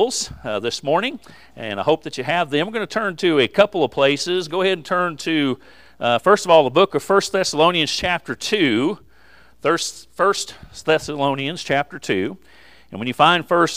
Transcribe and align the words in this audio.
uh, 0.00 0.58
this 0.60 0.82
morning, 0.82 1.20
and 1.56 1.78
I 1.78 1.82
hope 1.82 2.04
that 2.04 2.16
you 2.16 2.24
have 2.24 2.48
them. 2.48 2.66
We're 2.66 2.72
going 2.72 2.86
to 2.86 2.92
turn 2.92 3.16
to 3.16 3.38
a 3.38 3.46
couple 3.46 3.84
of 3.84 3.90
places. 3.90 4.48
Go 4.48 4.62
ahead 4.62 4.78
and 4.78 4.84
turn 4.84 5.18
to, 5.18 5.58
uh, 6.00 6.18
first 6.18 6.46
of 6.46 6.50
all, 6.50 6.64
the 6.64 6.70
book 6.70 6.94
of 6.94 7.06
1 7.06 7.20
Thessalonians, 7.30 7.92
chapter 7.92 8.34
2. 8.34 8.98
First 9.60 10.54
Thessalonians, 10.86 11.62
chapter 11.62 11.98
2. 11.98 12.38
And 12.90 12.98
when 12.98 13.08
you 13.08 13.12
find 13.12 13.44
1 13.44 13.68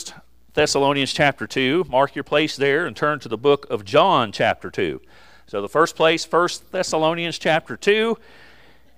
Thessalonians, 0.53 1.11
chapter 1.11 1.45
2, 1.45 1.87
mark 1.89 2.15
your 2.15 2.23
place 2.23 2.55
there 2.55 2.85
and 2.85 2.95
turn 2.95 3.19
to 3.19 3.27
the 3.27 3.37
book 3.37 3.67
of 3.69 3.83
John, 3.83 4.31
chapter 4.31 4.71
2. 4.71 5.01
So 5.47 5.61
the 5.61 5.67
first 5.67 5.97
place, 5.97 6.25
1 6.25 6.49
Thessalonians, 6.71 7.37
chapter 7.37 7.75
2, 7.75 8.17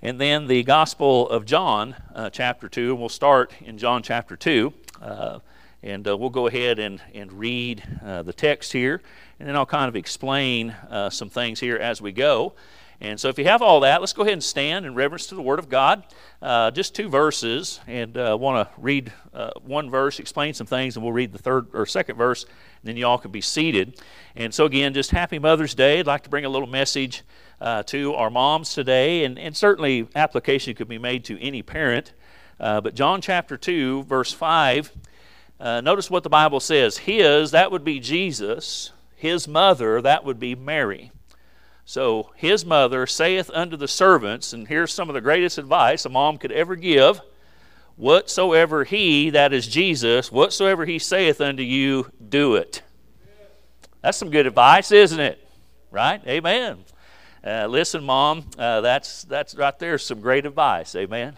and 0.03 0.21
then 0.21 0.45
the 0.45 0.61
Gospel 0.61 1.27
of 1.29 1.45
John, 1.45 1.95
uh, 2.13 2.29
chapter 2.29 2.69
2. 2.69 2.91
And 2.91 2.99
we'll 2.99 3.09
start 3.09 3.51
in 3.61 3.79
John, 3.79 4.03
chapter 4.03 4.35
2. 4.35 4.71
And 5.85 6.07
uh, 6.07 6.17
we'll 6.17 6.31
go 6.31 6.47
ahead 6.47 6.79
and, 6.79 6.99
and 7.13 7.31
read 7.31 7.83
uh, 8.03 8.23
the 8.23 8.33
text 8.33 8.73
here, 8.73 9.03
and 9.39 9.47
then 9.47 9.55
I'll 9.55 9.67
kind 9.67 9.87
of 9.87 9.95
explain 9.95 10.71
uh, 10.89 11.11
some 11.11 11.29
things 11.29 11.59
here 11.59 11.75
as 11.75 12.01
we 12.01 12.11
go. 12.11 12.55
And 12.99 13.19
so, 13.19 13.29
if 13.29 13.37
you 13.37 13.45
have 13.45 13.61
all 13.61 13.81
that, 13.81 13.99
let's 13.99 14.11
go 14.11 14.23
ahead 14.23 14.33
and 14.33 14.43
stand 14.43 14.87
in 14.87 14.95
reverence 14.95 15.27
to 15.27 15.35
the 15.35 15.43
Word 15.43 15.59
of 15.59 15.69
God. 15.69 16.03
Uh, 16.41 16.71
just 16.71 16.95
two 16.95 17.07
verses, 17.07 17.81
and 17.85 18.17
I 18.17 18.31
uh, 18.31 18.35
want 18.35 18.67
to 18.67 18.81
read 18.81 19.13
uh, 19.31 19.51
one 19.61 19.91
verse, 19.91 20.17
explain 20.19 20.55
some 20.55 20.65
things, 20.65 20.95
and 20.95 21.03
we'll 21.03 21.13
read 21.13 21.31
the 21.31 21.37
third 21.37 21.67
or 21.71 21.85
second 21.85 22.15
verse, 22.15 22.45
and 22.45 22.85
then 22.85 22.97
you 22.97 23.05
all 23.05 23.19
can 23.19 23.29
be 23.29 23.41
seated. 23.41 24.01
And 24.35 24.51
so, 24.51 24.65
again, 24.65 24.91
just 24.91 25.11
happy 25.11 25.37
Mother's 25.37 25.75
Day. 25.75 25.99
I'd 25.99 26.07
like 26.07 26.23
to 26.23 26.31
bring 26.31 26.45
a 26.45 26.49
little 26.49 26.67
message 26.67 27.21
to 27.85 28.13
our 28.15 28.31
moms 28.31 28.73
today, 28.73 29.23
and, 29.23 29.37
and 29.37 29.55
certainly 29.55 30.07
application 30.15 30.73
could 30.73 30.87
be 30.87 30.97
made 30.97 31.25
to 31.25 31.39
any 31.39 31.61
parent. 31.61 32.13
but 32.57 32.95
John 32.95 33.21
chapter 33.21 33.55
2, 33.55 34.05
verse 34.05 34.33
5 34.33 34.91
uh, 35.59 35.81
notice 35.81 36.09
what 36.09 36.23
the 36.23 36.29
Bible 36.29 36.59
says. 36.59 36.97
His, 36.97 37.51
that 37.51 37.71
would 37.71 37.83
be 37.83 37.99
Jesus. 37.99 38.91
His 39.15 39.47
mother, 39.47 40.01
that 40.01 40.25
would 40.25 40.39
be 40.39 40.55
Mary. 40.55 41.11
So 41.85 42.31
his 42.35 42.65
mother 42.65 43.05
saith 43.05 43.49
unto 43.53 43.77
the 43.77 43.87
servants, 43.87 44.53
and 44.53 44.67
here's 44.67 44.93
some 44.93 45.09
of 45.09 45.13
the 45.13 45.21
greatest 45.21 45.57
advice 45.57 46.05
a 46.05 46.09
mom 46.09 46.37
could 46.37 46.51
ever 46.51 46.75
give 46.75 47.21
whatsoever 47.95 48.83
he, 48.83 49.29
that 49.29 49.53
is 49.53 49.67
Jesus, 49.67 50.31
whatsoever 50.31 50.85
he 50.85 50.99
saith 50.99 51.39
unto 51.39 51.63
you, 51.63 52.11
do 52.27 52.55
it. 52.55 52.81
That's 54.01 54.17
some 54.17 54.29
good 54.29 54.47
advice, 54.47 54.91
isn't 54.91 55.19
it? 55.19 55.47
Right? 55.91 56.21
Amen. 56.27 56.83
Uh, 57.43 57.67
listen, 57.67 58.03
mom, 58.03 58.45
uh, 58.57 58.81
that's, 58.81 59.23
that's 59.23 59.55
right 59.55 59.77
there 59.79 59.97
some 59.97 60.19
great 60.19 60.45
advice. 60.45 60.95
Amen 60.95 61.37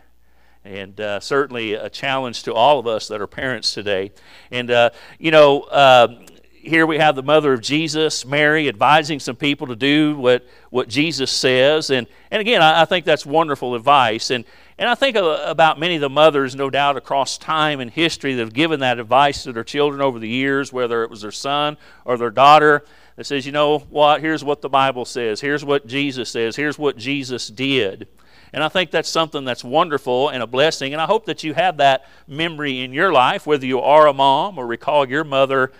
and 0.68 1.00
uh, 1.00 1.20
certainly 1.20 1.74
a 1.74 1.90
challenge 1.90 2.44
to 2.44 2.54
all 2.54 2.78
of 2.78 2.88
us 2.88 3.08
that 3.08 3.22
are 3.22 3.28
parents 3.28 3.74
today. 3.74 4.12
And, 4.52 4.70
uh, 4.70 4.90
you 5.18 5.32
know, 5.32 5.62
uh, 5.62 6.20
here 6.52 6.86
we 6.86 6.98
have 6.98 7.16
the 7.16 7.24
mother 7.24 7.54
of 7.54 7.62
Jesus, 7.62 8.26
Mary, 8.26 8.68
advising 8.68 9.20
some 9.20 9.38
people 9.38 9.68
to 9.68 9.76
do 9.76 10.18
what, 10.18 10.46
what 10.70 10.90
Jesus 10.90 11.32
says. 11.32 11.90
And, 11.90 12.06
and 12.30 12.42
again, 12.42 12.62
I, 12.62 12.82
I 12.82 12.86
think 12.86 13.06
that's 13.06 13.26
wonderful 13.26 13.76
advice. 13.76 14.30
And, 14.30 14.44
and 14.78 14.90
I 14.90 14.96
think 14.96 15.16
about 15.16 15.80
many 15.80 15.96
of 15.96 16.02
the 16.02 16.10
mothers, 16.10 16.54
no 16.54 16.70
doubt, 16.70 16.98
across 16.98 17.38
time 17.38 17.80
and 17.80 17.90
history 17.90 18.36
that 18.36 18.42
have 18.42 18.54
given 18.54 18.82
that 18.82 19.00
advice 19.00 19.44
to 19.44 19.54
their 19.54 19.64
children 19.64 20.02
over 20.02 20.20
the 20.20 20.28
years, 20.28 20.74
whether 20.74 21.04
it 21.04 21.10
was 21.10 21.22
their 21.22 21.32
son 21.32 21.78
or 22.04 22.18
their 22.18 22.30
daughter, 22.30 22.84
that 23.16 23.26
says, 23.26 23.46
you 23.46 23.54
know 23.54 23.80
what, 23.80 24.20
here's 24.20 24.44
what 24.44 24.62
the 24.62 24.70
Bible 24.70 25.06
says, 25.06 25.40
here's 25.40 25.64
what 25.64 25.88
Jesus 25.88 26.30
says, 26.30 26.58
here's 26.58 26.78
what 26.78 26.98
Jesus 26.98 27.48
did. 27.48 28.08
And 28.54 28.64
I 28.64 28.70
think 28.70 28.92
that's 28.92 29.10
something 29.10 29.46
that's 29.46 29.64
wonderful 29.64 30.30
and 30.30 30.42
a 30.42 30.48
blessing. 30.48 30.94
And 30.94 31.02
I 31.02 31.06
hope 31.06 31.26
that 31.26 31.44
you 31.44 31.54
have 31.54 31.78
that 31.78 32.06
memory 32.28 32.80
in 32.80 32.94
your 32.94 33.12
life, 33.12 33.46
whether 33.46 33.66
you 33.66 33.80
are 33.80 34.08
a 34.08 34.14
mom 34.14 34.58
or 34.58 34.66
recall 34.66 35.08
your 35.08 35.24
mother 35.24 35.72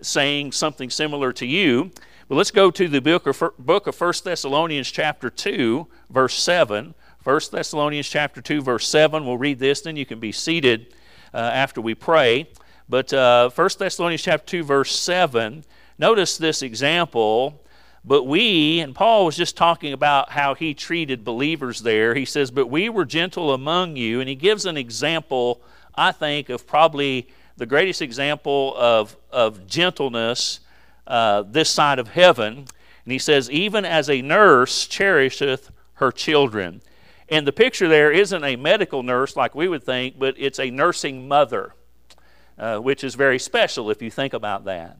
saying 0.00 0.52
something 0.52 0.90
similar 0.90 1.32
to 1.34 1.46
you. 1.46 1.90
But 2.28 2.34
let's 2.34 2.50
go 2.50 2.70
to 2.72 2.88
the 2.88 3.00
book 3.00 3.26
of, 3.26 3.42
book 3.58 3.86
of 3.86 4.00
1 4.00 4.12
Thessalonians 4.24 4.90
chapter 4.90 5.30
2, 5.30 5.86
verse 6.10 6.34
7. 6.34 6.94
1 7.22 7.40
Thessalonians 7.52 8.08
chapter 8.08 8.40
2, 8.40 8.62
verse 8.62 8.88
7. 8.88 9.24
We'll 9.24 9.38
read 9.38 9.58
this, 9.58 9.80
then 9.82 9.96
you 9.96 10.06
can 10.06 10.18
be 10.18 10.32
seated 10.32 10.94
uh, 11.32 11.38
after 11.38 11.80
we 11.80 11.94
pray. 11.94 12.48
But 12.88 13.12
uh, 13.12 13.50
1 13.50 13.70
Thessalonians 13.78 14.22
chapter 14.22 14.46
2, 14.46 14.64
verse 14.64 14.96
7, 14.98 15.64
notice 15.98 16.36
this 16.36 16.62
example 16.62 17.62
but 18.06 18.22
we, 18.22 18.78
and 18.78 18.94
Paul 18.94 19.26
was 19.26 19.36
just 19.36 19.56
talking 19.56 19.92
about 19.92 20.30
how 20.30 20.54
he 20.54 20.74
treated 20.74 21.24
believers 21.24 21.80
there. 21.80 22.14
He 22.14 22.24
says, 22.24 22.52
But 22.52 22.68
we 22.68 22.88
were 22.88 23.04
gentle 23.04 23.52
among 23.52 23.96
you. 23.96 24.20
And 24.20 24.28
he 24.28 24.36
gives 24.36 24.64
an 24.64 24.76
example, 24.76 25.60
I 25.96 26.12
think, 26.12 26.48
of 26.48 26.68
probably 26.68 27.26
the 27.56 27.66
greatest 27.66 28.02
example 28.02 28.74
of, 28.76 29.16
of 29.32 29.66
gentleness 29.66 30.60
uh, 31.08 31.42
this 31.42 31.68
side 31.68 31.98
of 31.98 32.08
heaven. 32.08 32.58
And 32.58 33.12
he 33.12 33.18
says, 33.18 33.50
Even 33.50 33.84
as 33.84 34.08
a 34.08 34.22
nurse 34.22 34.86
cherisheth 34.86 35.72
her 35.94 36.12
children. 36.12 36.82
And 37.28 37.44
the 37.44 37.52
picture 37.52 37.88
there 37.88 38.12
isn't 38.12 38.44
a 38.44 38.54
medical 38.54 39.02
nurse 39.02 39.34
like 39.34 39.56
we 39.56 39.66
would 39.66 39.82
think, 39.82 40.16
but 40.16 40.36
it's 40.38 40.60
a 40.60 40.70
nursing 40.70 41.26
mother, 41.26 41.74
uh, 42.56 42.78
which 42.78 43.02
is 43.02 43.16
very 43.16 43.40
special 43.40 43.90
if 43.90 44.00
you 44.00 44.12
think 44.12 44.32
about 44.32 44.66
that. 44.66 44.96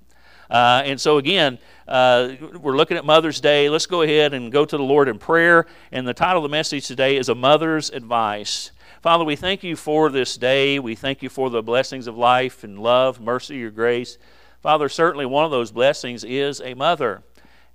Uh, 0.50 0.82
and 0.84 1.00
so, 1.00 1.18
again, 1.18 1.58
uh, 1.88 2.32
we're 2.60 2.76
looking 2.76 2.96
at 2.96 3.04
Mother's 3.04 3.40
Day. 3.40 3.68
Let's 3.68 3.86
go 3.86 4.02
ahead 4.02 4.34
and 4.34 4.52
go 4.52 4.64
to 4.64 4.76
the 4.76 4.82
Lord 4.82 5.08
in 5.08 5.18
prayer. 5.18 5.66
And 5.92 6.06
the 6.06 6.14
title 6.14 6.44
of 6.44 6.50
the 6.50 6.56
message 6.56 6.86
today 6.86 7.16
is 7.16 7.28
A 7.28 7.34
Mother's 7.34 7.90
Advice. 7.90 8.70
Father, 9.02 9.24
we 9.24 9.36
thank 9.36 9.62
you 9.62 9.76
for 9.76 10.10
this 10.10 10.36
day. 10.36 10.78
We 10.78 10.94
thank 10.94 11.22
you 11.22 11.28
for 11.28 11.50
the 11.50 11.62
blessings 11.62 12.06
of 12.06 12.16
life 12.16 12.64
and 12.64 12.78
love, 12.78 13.20
mercy, 13.20 13.56
your 13.56 13.70
grace. 13.70 14.18
Father, 14.62 14.88
certainly 14.88 15.26
one 15.26 15.44
of 15.44 15.50
those 15.50 15.70
blessings 15.70 16.24
is 16.24 16.60
a 16.60 16.74
mother. 16.74 17.22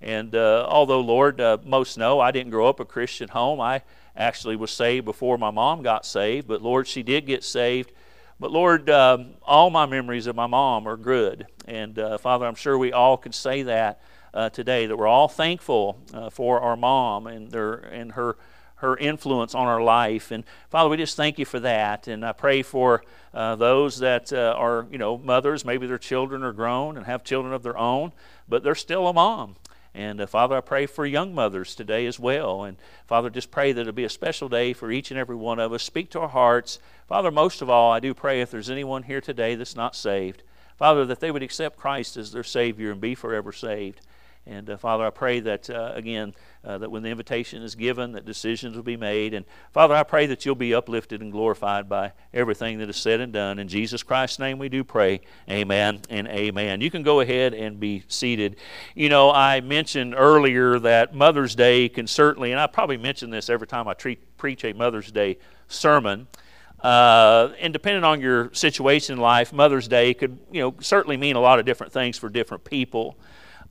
And 0.02 0.36
uh, 0.36 0.66
although, 0.68 1.00
Lord, 1.00 1.40
uh, 1.40 1.60
most 1.64 1.98
know 1.98 2.20
I 2.20 2.32
didn't 2.32 2.52
grow 2.52 2.68
up 2.68 2.80
a 2.80 2.86
Christian 2.86 3.30
home, 3.30 3.62
I 3.62 3.84
actually 4.16 4.56
was 4.56 4.72
saved 4.72 5.06
before 5.06 5.38
my 5.38 5.52
mom 5.52 5.84
got 5.84 6.06
saved. 6.06 6.48
But, 6.48 6.62
Lord, 6.62 6.88
she 6.88 7.04
did 7.04 7.26
get 7.26 7.44
saved 7.44 7.92
but 8.42 8.52
Lord, 8.52 8.90
um, 8.90 9.36
all 9.44 9.70
my 9.70 9.86
memories 9.86 10.26
of 10.26 10.36
my 10.36 10.48
mom 10.48 10.88
are 10.88 10.98
good. 10.98 11.46
And 11.66 12.00
uh, 12.00 12.18
Father, 12.18 12.48
I'm 12.48 12.56
sure 12.56 12.76
we 12.76 12.92
all 12.92 13.16
could 13.16 13.36
say 13.36 13.62
that 13.62 14.02
uh, 14.34 14.50
today, 14.50 14.88
that 14.88 14.98
we're 14.98 15.06
all 15.06 15.28
thankful 15.28 16.00
uh, 16.12 16.32
for 16.32 16.60
our 16.60 16.76
mom 16.76 17.28
and, 17.28 17.52
their, 17.52 17.76
and 17.76 18.14
her, 18.14 18.38
her 18.78 18.98
influence 18.98 19.54
on 19.54 19.68
our 19.68 19.84
life. 19.84 20.32
And 20.32 20.44
Father, 20.72 20.90
we 20.90 20.98
just 20.98 21.16
thank 21.16 21.38
you 21.38 21.46
for 21.46 21.60
that. 21.60 22.08
And 22.08 22.26
I 22.26 22.32
pray 22.32 22.64
for 22.64 23.04
uh, 23.32 23.58
those 23.58 24.00
that 24.00 24.34
uh, 24.34 24.56
are, 24.58 24.88
you 24.92 24.98
know, 24.98 25.20
mothers, 25.20 25.64
maybe 25.64 25.86
their 25.86 26.00
children 26.00 26.42
are 26.42 26.52
grown 26.52 26.98
and 26.98 27.06
have 27.06 27.24
children 27.24 27.54
of 27.54 27.62
their 27.62 27.78
own, 27.78 28.12
but 28.50 28.64
they're 28.64 28.74
still 28.74 29.08
a 29.08 29.14
mom. 29.14 29.56
And 29.94 30.22
uh, 30.22 30.28
Father, 30.28 30.56
I 30.56 30.62
pray 30.62 30.86
for 30.86 31.06
young 31.06 31.36
mothers 31.36 31.76
today 31.76 32.06
as 32.06 32.20
well. 32.20 32.64
And 32.64 32.78
Father, 33.06 33.30
just 33.30 33.52
pray 33.52 33.72
that 33.72 33.82
it'll 33.82 33.94
be 33.94 34.06
a 34.06 34.10
special 34.10 34.48
day 34.48 34.74
for 34.74 34.92
each 34.92 35.12
and 35.12 35.20
every 35.20 35.36
one 35.36 35.60
of 35.60 35.74
us. 35.74 35.84
Speak 35.84 36.10
to 36.12 36.22
our 36.22 36.30
hearts. 36.30 36.80
Father, 37.08 37.32
most 37.32 37.62
of 37.62 37.70
all, 37.70 37.92
I 37.92 38.00
do 38.00 38.14
pray 38.14 38.42
if 38.42 38.52
there's 38.52 38.70
anyone 38.70 39.04
here 39.04 39.22
today 39.22 39.56
that's 39.56 39.76
not 39.76 39.96
saved, 39.96 40.44
Father, 40.78 41.06
that 41.06 41.20
they 41.20 41.30
would 41.30 41.44
accept 41.44 41.78
Christ 41.78 42.18
as 42.18 42.32
their 42.32 42.44
Savior 42.44 42.92
and 42.92 43.02
be 43.02 43.16
forever 43.16 43.52
saved. 43.52 44.02
And 44.48 44.72
uh, 44.72 44.78
Father, 44.78 45.06
I 45.06 45.12
pray 45.12 45.40
that, 45.42 45.70
uh, 45.70 45.92
again, 45.94 46.34
uh, 46.64 46.80
that 46.80 46.90
when 46.90 47.04
the 47.04 47.10
invitation 47.10 47.62
is 47.62 47.76
given, 47.76 48.14
that 48.14 48.26
decisions 48.26 48.76
will 48.76 48.84
be 48.84 48.98
made. 48.98 49.36
And 49.36 49.46
Father, 49.72 49.94
I 49.94 50.02
pray 50.02 50.26
that 50.28 50.46
you'll 50.46 50.56
be 50.56 50.74
uplifted 50.74 51.22
and 51.22 51.32
glorified 51.32 51.88
by 51.88 52.14
everything 52.34 52.80
that 52.80 52.90
is 52.90 52.98
said 52.98 53.22
and 53.22 53.32
done. 53.32 53.60
In 53.60 53.68
Jesus 53.68 54.02
Christ's 54.02 54.40
name 54.40 54.58
we 54.58 54.68
do 54.68 54.84
pray. 54.84 55.22
Amen 55.48 56.02
and 56.10 56.28
amen. 56.28 56.82
You 56.82 56.90
can 56.90 57.04
go 57.04 57.20
ahead 57.20 57.54
and 57.54 57.80
be 57.80 58.04
seated. 58.08 58.56
You 58.96 59.10
know, 59.10 59.32
I 59.32 59.62
mentioned 59.62 60.16
earlier 60.18 60.80
that 60.80 61.14
Mother's 61.14 61.54
Day 61.54 61.88
can 61.88 62.08
certainly, 62.08 62.52
and 62.52 62.60
I 62.60 62.66
probably 62.66 62.98
mention 62.98 63.30
this 63.30 63.48
every 63.48 63.68
time 63.68 63.88
I 63.88 63.94
treat, 63.94 64.38
preach 64.38 64.66
a 64.66 64.74
Mother's 64.74 65.12
Day 65.12 65.38
sermon, 65.68 66.28
uh, 66.82 67.50
and 67.60 67.72
depending 67.74 68.04
on 68.04 68.22
your 68.22 68.52
situation 68.54 69.14
in 69.14 69.22
life, 69.22 69.54
Mother's 69.54 69.88
Day 69.88 70.16
could, 70.16 70.40
you 70.52 70.62
know, 70.62 70.74
certainly 70.80 71.16
mean 71.16 71.36
a 71.36 71.40
lot 71.40 71.60
of 71.60 71.66
different 71.66 71.94
things 71.94 72.18
for 72.18 72.28
different 72.28 72.64
people. 72.64 73.16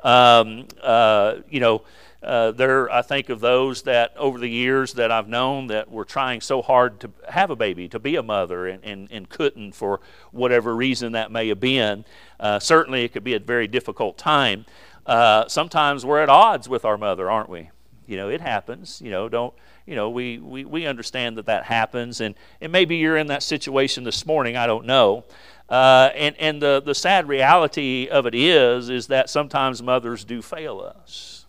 Um, 0.02 0.66
uh, 0.82 1.36
you 1.48 1.60
know, 1.60 1.82
uh, 2.22 2.50
there, 2.50 2.90
I 2.92 3.00
think 3.00 3.30
of 3.30 3.40
those 3.40 3.82
that 3.82 4.14
over 4.16 4.38
the 4.38 4.48
years 4.48 4.92
that 4.94 5.10
I've 5.10 5.28
known 5.28 5.68
that 5.68 5.90
were 5.90 6.04
trying 6.04 6.42
so 6.42 6.60
hard 6.60 7.00
to 7.00 7.10
have 7.28 7.50
a 7.50 7.56
baby, 7.56 7.88
to 7.88 7.98
be 7.98 8.16
a 8.16 8.22
mother, 8.22 8.66
and, 8.66 8.84
and, 8.84 9.08
and 9.10 9.28
couldn't 9.28 9.72
for 9.72 10.00
whatever 10.30 10.76
reason 10.76 11.12
that 11.12 11.32
may 11.32 11.48
have 11.48 11.60
been. 11.60 12.04
Uh, 12.38 12.58
certainly, 12.58 13.04
it 13.04 13.12
could 13.12 13.24
be 13.24 13.34
a 13.34 13.38
very 13.38 13.66
difficult 13.66 14.18
time. 14.18 14.66
Uh, 15.06 15.48
sometimes 15.48 16.04
we're 16.04 16.20
at 16.20 16.28
odds 16.28 16.68
with 16.68 16.84
our 16.84 16.98
mother, 16.98 17.30
aren't 17.30 17.48
we? 17.48 17.70
You 18.06 18.16
know, 18.18 18.28
it 18.28 18.42
happens. 18.42 19.00
You 19.00 19.10
know, 19.10 19.28
don't 19.28 19.54
you 19.90 19.96
know, 19.96 20.10
we, 20.10 20.38
we, 20.38 20.64
we 20.64 20.86
understand 20.86 21.36
that 21.36 21.46
that 21.46 21.64
happens. 21.64 22.20
And, 22.20 22.36
and 22.60 22.70
maybe 22.70 22.96
you're 22.96 23.16
in 23.16 23.26
that 23.26 23.42
situation 23.42 24.04
this 24.04 24.24
morning, 24.24 24.56
I 24.56 24.68
don't 24.68 24.86
know. 24.86 25.24
Uh, 25.70 26.10
and 26.16 26.34
and 26.38 26.60
the, 26.60 26.82
the 26.84 26.94
sad 26.94 27.28
reality 27.28 28.08
of 28.10 28.26
it 28.26 28.34
is, 28.34 28.90
is 28.90 29.06
that 29.06 29.30
sometimes 29.30 29.82
mothers 29.82 30.24
do 30.24 30.42
fail 30.42 30.80
us. 30.80 31.46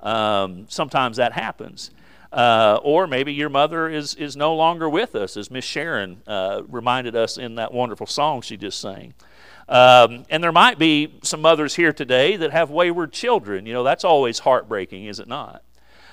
Um, 0.00 0.66
sometimes 0.68 1.16
that 1.16 1.32
happens. 1.32 1.90
Uh, 2.30 2.78
or 2.82 3.06
maybe 3.06 3.32
your 3.32 3.48
mother 3.48 3.88
is, 3.88 4.14
is 4.16 4.36
no 4.36 4.54
longer 4.54 4.88
with 4.88 5.14
us, 5.14 5.36
as 5.36 5.50
Miss 5.50 5.64
Sharon 5.64 6.20
uh, 6.26 6.62
reminded 6.68 7.16
us 7.16 7.38
in 7.38 7.54
that 7.54 7.72
wonderful 7.72 8.06
song 8.06 8.42
she 8.42 8.58
just 8.58 8.80
sang. 8.80 9.14
Um, 9.66 10.24
and 10.28 10.42
there 10.44 10.52
might 10.52 10.78
be 10.78 11.14
some 11.22 11.40
mothers 11.40 11.74
here 11.74 11.92
today 11.92 12.36
that 12.36 12.52
have 12.52 12.70
wayward 12.70 13.12
children. 13.12 13.64
You 13.64 13.72
know, 13.72 13.82
that's 13.82 14.04
always 14.04 14.40
heartbreaking, 14.40 15.06
is 15.06 15.20
it 15.20 15.28
not? 15.28 15.62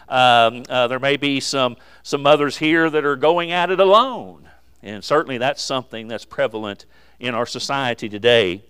Um, 0.08 0.64
uh, 0.70 0.88
there 0.88 1.00
may 1.00 1.18
be 1.18 1.40
some, 1.40 1.76
some 2.04 2.22
mothers 2.22 2.58
here 2.58 2.90
that 2.90 3.04
are 3.04 3.16
going 3.16 3.52
at 3.52 3.70
it 3.70 3.80
alone. 3.80 4.50
And 4.84 5.04
certainly 5.04 5.38
that's 5.38 5.64
something 5.64 6.08
that's 6.08 6.26
prevalent 6.26 6.86
in 7.20 7.34
our 7.34 7.46
society 7.46 8.10
today. 8.10 8.64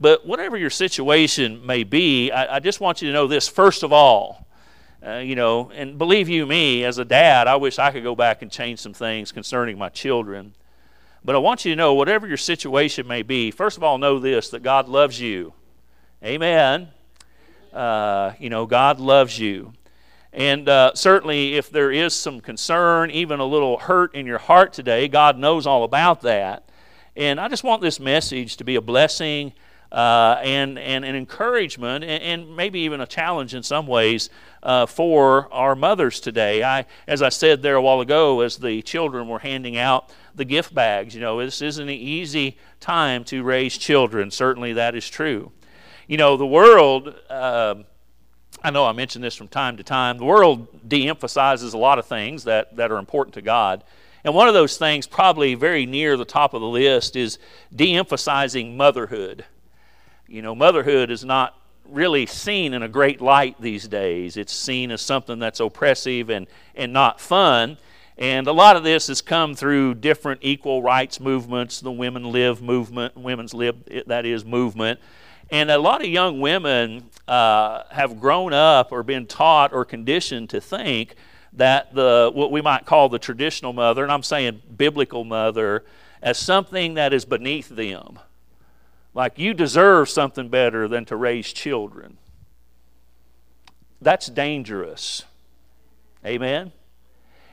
But 0.00 0.26
whatever 0.26 0.56
your 0.56 0.70
situation 0.70 1.64
may 1.66 1.84
be, 1.84 2.30
I, 2.30 2.56
I 2.56 2.60
just 2.60 2.80
want 2.80 3.02
you 3.02 3.08
to 3.08 3.14
know 3.14 3.26
this 3.26 3.48
first 3.48 3.82
of 3.82 3.92
all. 3.92 4.46
Uh, 5.04 5.18
you 5.18 5.36
know, 5.36 5.70
and 5.70 5.96
believe 5.96 6.28
you 6.28 6.44
me, 6.44 6.84
as 6.84 6.98
a 6.98 7.04
dad, 7.04 7.46
I 7.46 7.54
wish 7.54 7.78
I 7.78 7.92
could 7.92 8.02
go 8.02 8.16
back 8.16 8.42
and 8.42 8.50
change 8.50 8.80
some 8.80 8.92
things 8.92 9.30
concerning 9.30 9.78
my 9.78 9.88
children. 9.88 10.54
But 11.24 11.36
I 11.36 11.38
want 11.38 11.64
you 11.64 11.72
to 11.72 11.76
know, 11.76 11.94
whatever 11.94 12.26
your 12.26 12.36
situation 12.36 13.06
may 13.06 13.22
be, 13.22 13.52
first 13.52 13.76
of 13.76 13.84
all, 13.84 13.98
know 13.98 14.18
this 14.18 14.50
that 14.50 14.64
God 14.64 14.88
loves 14.88 15.20
you. 15.20 15.52
Amen. 16.24 16.88
Uh, 17.72 18.32
you 18.40 18.50
know, 18.50 18.66
God 18.66 18.98
loves 18.98 19.38
you. 19.38 19.72
And 20.32 20.68
uh, 20.68 20.92
certainly, 20.94 21.54
if 21.54 21.70
there 21.70 21.92
is 21.92 22.12
some 22.12 22.40
concern, 22.40 23.10
even 23.12 23.38
a 23.40 23.44
little 23.44 23.78
hurt 23.78 24.14
in 24.14 24.26
your 24.26 24.38
heart 24.38 24.72
today, 24.72 25.06
God 25.06 25.38
knows 25.38 25.66
all 25.66 25.84
about 25.84 26.22
that. 26.22 26.68
And 27.18 27.40
I 27.40 27.48
just 27.48 27.64
want 27.64 27.82
this 27.82 27.98
message 27.98 28.58
to 28.58 28.64
be 28.64 28.76
a 28.76 28.80
blessing 28.80 29.52
uh, 29.90 30.38
and, 30.40 30.78
and 30.78 31.04
an 31.04 31.16
encouragement 31.16 32.04
and, 32.04 32.22
and, 32.22 32.56
maybe 32.56 32.78
even 32.80 33.00
a 33.00 33.08
challenge 33.08 33.56
in 33.56 33.64
some 33.64 33.88
ways 33.88 34.30
uh, 34.62 34.86
for 34.86 35.52
our 35.52 35.74
mothers 35.74 36.20
today. 36.20 36.62
I, 36.62 36.86
as 37.08 37.20
I 37.20 37.30
said 37.30 37.60
there 37.60 37.74
a 37.74 37.82
while 37.82 38.00
ago, 38.00 38.40
as 38.42 38.58
the 38.58 38.82
children 38.82 39.26
were 39.26 39.40
handing 39.40 39.76
out 39.76 40.12
the 40.36 40.44
gift 40.44 40.72
bags, 40.72 41.12
you 41.12 41.20
know, 41.20 41.40
this 41.40 41.60
isn't 41.60 41.88
an 41.88 41.92
easy 41.92 42.56
time 42.78 43.24
to 43.24 43.42
raise 43.42 43.76
children. 43.76 44.30
Certainly, 44.30 44.74
that 44.74 44.94
is 44.94 45.08
true. 45.08 45.50
You 46.06 46.18
know, 46.18 46.36
the 46.36 46.46
world. 46.46 47.16
Uh, 47.28 47.76
I 48.62 48.70
know 48.70 48.86
I 48.86 48.92
mention 48.92 49.22
this 49.22 49.34
from 49.34 49.48
time 49.48 49.76
to 49.76 49.84
time. 49.84 50.18
The 50.18 50.24
world 50.24 50.88
de 50.88 51.08
emphasizes 51.08 51.74
a 51.74 51.78
lot 51.78 51.98
of 51.98 52.06
things 52.06 52.44
that, 52.44 52.76
that 52.76 52.90
are 52.90 52.98
important 52.98 53.34
to 53.34 53.42
God. 53.42 53.84
And 54.24 54.34
one 54.34 54.48
of 54.48 54.54
those 54.54 54.76
things, 54.76 55.06
probably 55.06 55.54
very 55.54 55.86
near 55.86 56.16
the 56.16 56.24
top 56.24 56.54
of 56.54 56.60
the 56.60 56.66
list, 56.66 57.16
is 57.16 57.38
de 57.74 57.94
emphasizing 57.94 58.76
motherhood. 58.76 59.44
You 60.26 60.42
know, 60.42 60.54
motherhood 60.54 61.10
is 61.10 61.24
not 61.24 61.54
really 61.88 62.26
seen 62.26 62.74
in 62.74 62.82
a 62.82 62.88
great 62.88 63.20
light 63.20 63.60
these 63.60 63.88
days. 63.88 64.36
It's 64.36 64.52
seen 64.52 64.90
as 64.90 65.00
something 65.00 65.38
that's 65.38 65.60
oppressive 65.60 66.30
and, 66.30 66.46
and 66.74 66.92
not 66.92 67.20
fun. 67.20 67.78
And 68.18 68.46
a 68.48 68.52
lot 68.52 68.76
of 68.76 68.82
this 68.82 69.06
has 69.06 69.22
come 69.22 69.54
through 69.54 69.94
different 69.94 70.40
equal 70.42 70.82
rights 70.82 71.20
movements, 71.20 71.80
the 71.80 71.92
Women 71.92 72.24
Lib 72.24 72.60
movement, 72.60 73.16
Women's 73.16 73.54
Lib, 73.54 73.84
that 74.06 74.26
is, 74.26 74.44
movement. 74.44 74.98
And 75.50 75.70
a 75.70 75.78
lot 75.78 76.02
of 76.02 76.08
young 76.08 76.40
women 76.40 77.08
uh, 77.26 77.84
have 77.90 78.20
grown 78.20 78.52
up 78.52 78.92
or 78.92 79.02
been 79.02 79.26
taught 79.26 79.72
or 79.72 79.84
conditioned 79.84 80.50
to 80.50 80.60
think 80.60 81.14
that 81.54 81.94
the 81.94 82.30
what 82.32 82.50
we 82.50 82.60
might 82.60 82.84
call 82.84 83.08
the 83.08 83.18
traditional 83.18 83.72
mother, 83.72 84.02
and 84.02 84.12
I'm 84.12 84.22
saying 84.22 84.62
biblical 84.76 85.24
mother, 85.24 85.84
as 86.22 86.38
something 86.38 86.94
that 86.94 87.12
is 87.12 87.24
beneath 87.24 87.68
them. 87.68 88.18
Like 89.14 89.38
you 89.38 89.54
deserve 89.54 90.08
something 90.08 90.48
better 90.48 90.86
than 90.86 91.04
to 91.06 91.16
raise 91.16 91.52
children. 91.52 92.18
That's 94.00 94.28
dangerous. 94.28 95.24
Amen. 96.24 96.72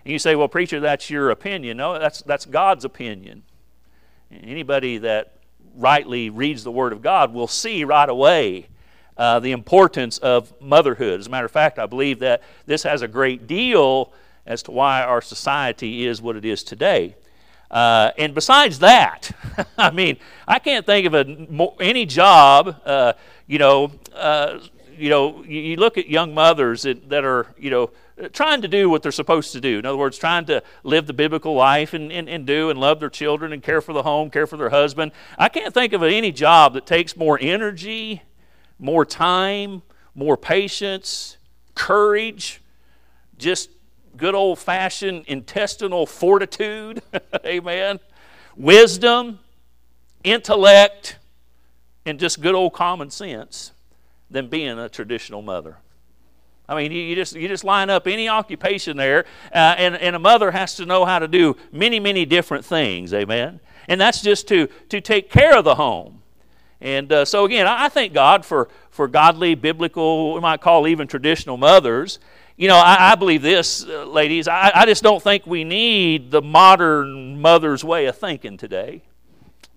And 0.03 0.11
you 0.11 0.19
say, 0.19 0.35
well, 0.35 0.47
preacher, 0.47 0.79
that's 0.79 1.09
your 1.09 1.31
opinion. 1.31 1.77
No, 1.77 1.97
that's, 1.97 2.21
that's 2.21 2.45
God's 2.45 2.85
opinion. 2.85 3.43
Anybody 4.31 4.99
that 4.99 5.33
rightly 5.75 6.29
reads 6.29 6.63
the 6.63 6.71
Word 6.71 6.93
of 6.93 7.01
God 7.01 7.33
will 7.33 7.47
see 7.47 7.83
right 7.83 8.07
away 8.07 8.67
uh, 9.17 9.39
the 9.39 9.51
importance 9.51 10.17
of 10.17 10.53
motherhood. 10.61 11.19
As 11.19 11.27
a 11.27 11.29
matter 11.29 11.45
of 11.45 11.51
fact, 11.51 11.79
I 11.79 11.85
believe 11.85 12.19
that 12.19 12.43
this 12.65 12.83
has 12.83 13.01
a 13.01 13.07
great 13.07 13.47
deal 13.47 14.13
as 14.45 14.61
to 14.63 14.71
why 14.71 15.03
our 15.03 15.21
society 15.21 16.05
is 16.05 16.21
what 16.21 16.35
it 16.35 16.45
is 16.45 16.63
today. 16.63 17.15
Uh, 17.71 18.11
and 18.17 18.33
besides 18.35 18.79
that, 18.79 19.31
I 19.77 19.91
mean, 19.91 20.17
I 20.47 20.59
can't 20.59 20.85
think 20.85 21.07
of 21.07 21.13
a, 21.13 21.71
any 21.79 22.05
job, 22.05 22.81
uh, 22.85 23.13
you 23.47 23.57
know, 23.57 23.91
uh, 24.13 24.59
you 24.97 25.09
know, 25.09 25.43
you, 25.43 25.75
look 25.75 25.97
at 25.97 26.07
young 26.07 26.33
mothers 26.33 26.83
that, 26.83 27.25
are, 27.25 27.47
you 27.57 27.69
know, 27.69 27.91
trying 28.31 28.61
to 28.61 28.67
do 28.67 28.89
what 28.89 29.03
they're 29.03 29.11
supposed 29.11 29.51
to 29.51 29.59
do. 29.59 29.79
In 29.79 29.85
other 29.85 29.97
words, 29.97 30.17
trying 30.17 30.45
to 30.45 30.63
live 30.83 31.05
the 31.05 31.13
biblical 31.13 31.53
life 31.53 31.93
and, 31.93 32.11
and, 32.11 32.29
and 32.29 32.47
do 32.47 32.69
and 32.69 32.79
love 32.79 33.01
their 33.01 33.09
children 33.09 33.51
and 33.51 33.61
care 33.61 33.81
for 33.81 33.91
the 33.91 34.03
home, 34.03 34.29
care 34.29 34.47
for 34.47 34.55
their 34.55 34.69
husband. 34.69 35.11
I 35.37 35.49
can't 35.49 35.73
think 35.73 35.91
of 35.91 36.01
any 36.01 36.31
job 36.31 36.73
that 36.75 36.85
takes 36.85 37.17
more 37.17 37.37
energy, 37.41 38.21
more 38.79 39.05
time, 39.05 39.81
more 40.13 40.37
patience, 40.37 41.37
courage, 41.75 42.61
just 43.37 43.69
good 44.17 44.35
old 44.35 44.59
fashioned 44.59 45.25
intestinal 45.27 46.05
fortitude. 46.05 47.01
Amen. 47.45 47.99
Wisdom, 48.55 49.39
intellect, 50.23 51.17
and 52.05 52.19
just 52.19 52.41
good 52.41 52.55
old 52.55 52.73
common 52.73 53.09
sense 53.09 53.71
than 54.29 54.47
being 54.47 54.79
a 54.79 54.89
traditional 54.89 55.41
mother. 55.41 55.77
I 56.67 56.75
mean, 56.75 56.91
you, 56.91 57.15
just, 57.15 57.35
you 57.35 57.47
just 57.47 57.63
line 57.63 57.89
up 57.89 58.07
any 58.07 58.27
occupation 58.27 58.97
there, 58.97 59.25
uh, 59.53 59.75
and, 59.77 59.95
and 59.95 60.15
a 60.15 60.19
mother 60.19 60.49
has 60.49 60.75
to 60.75 60.85
know 60.85 61.05
how 61.05 61.19
to 61.19 61.27
do 61.27 61.55
many, 61.71 61.99
many 61.99 62.25
different 62.25 62.65
things, 62.65 63.13
amen? 63.13 63.59
And 63.87 64.01
that's 64.01 64.21
just 64.21 64.47
to, 64.47 64.67
to 64.89 64.99
take 64.99 65.29
care 65.29 65.55
of 65.55 65.63
the 65.63 65.75
home. 65.75 66.23
And 66.85 67.11
uh, 67.11 67.25
so, 67.25 67.45
again, 67.45 67.65
I, 67.65 67.89
thank 67.89 68.13
God 68.13 68.45
for, 68.45 68.69
for 68.91 69.07
godly, 69.07 69.55
biblical, 69.55 70.35
we 70.35 70.39
might 70.39 70.61
call 70.61 70.87
even 70.87 71.07
traditional 71.07 71.57
mothers. 71.57 72.19
You 72.57 72.67
know, 72.67 72.75
I, 72.77 73.13
I 73.13 73.15
believe 73.15 73.41
this, 73.41 73.83
uh, 73.83 74.05
ladies, 74.05 74.47
I, 74.47 74.71
I 74.71 74.85
just 74.85 75.01
don't 75.01 75.21
think 75.21 75.47
we 75.47 75.63
need 75.63 76.29
the 76.29 76.43
modern 76.43 77.41
mother's 77.41 77.83
way 77.83 78.05
of 78.05 78.15
thinking 78.19 78.55
today. 78.57 79.01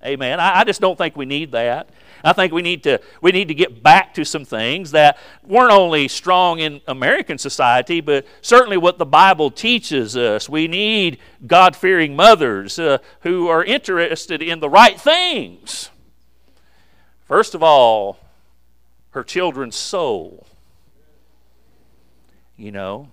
Amen. 0.04 0.38
I, 0.38 0.60
I 0.60 0.64
just 0.64 0.82
don't 0.82 0.98
think 0.98 1.16
we 1.16 1.24
need 1.24 1.52
that. 1.52 1.88
I 2.22 2.34
think 2.34 2.52
we 2.52 2.60
need 2.60 2.82
to 2.82 3.00
we 3.22 3.32
need 3.32 3.48
to 3.48 3.54
get 3.54 3.82
back 3.82 4.12
to 4.14 4.24
some 4.24 4.44
things 4.44 4.90
that 4.90 5.16
weren't 5.44 5.72
only 5.72 6.08
strong 6.08 6.58
in 6.58 6.82
American 6.86 7.38
society, 7.38 8.02
but 8.02 8.26
certainly 8.42 8.76
what 8.76 8.98
the 8.98 9.06
Bible 9.06 9.50
teaches 9.50 10.14
us. 10.14 10.46
We 10.46 10.68
need 10.68 11.20
God-fearing 11.46 12.14
mothers 12.16 12.78
uh, 12.78 12.98
who 13.20 13.48
are 13.48 13.64
interested 13.64 14.42
in 14.42 14.60
the 14.60 14.68
right 14.68 15.00
things. 15.00 15.90
First 17.28 17.54
of 17.54 17.62
all, 17.62 18.18
her 19.10 19.22
children's 19.22 19.76
soul. 19.76 20.46
You 22.56 22.72
know, 22.72 23.08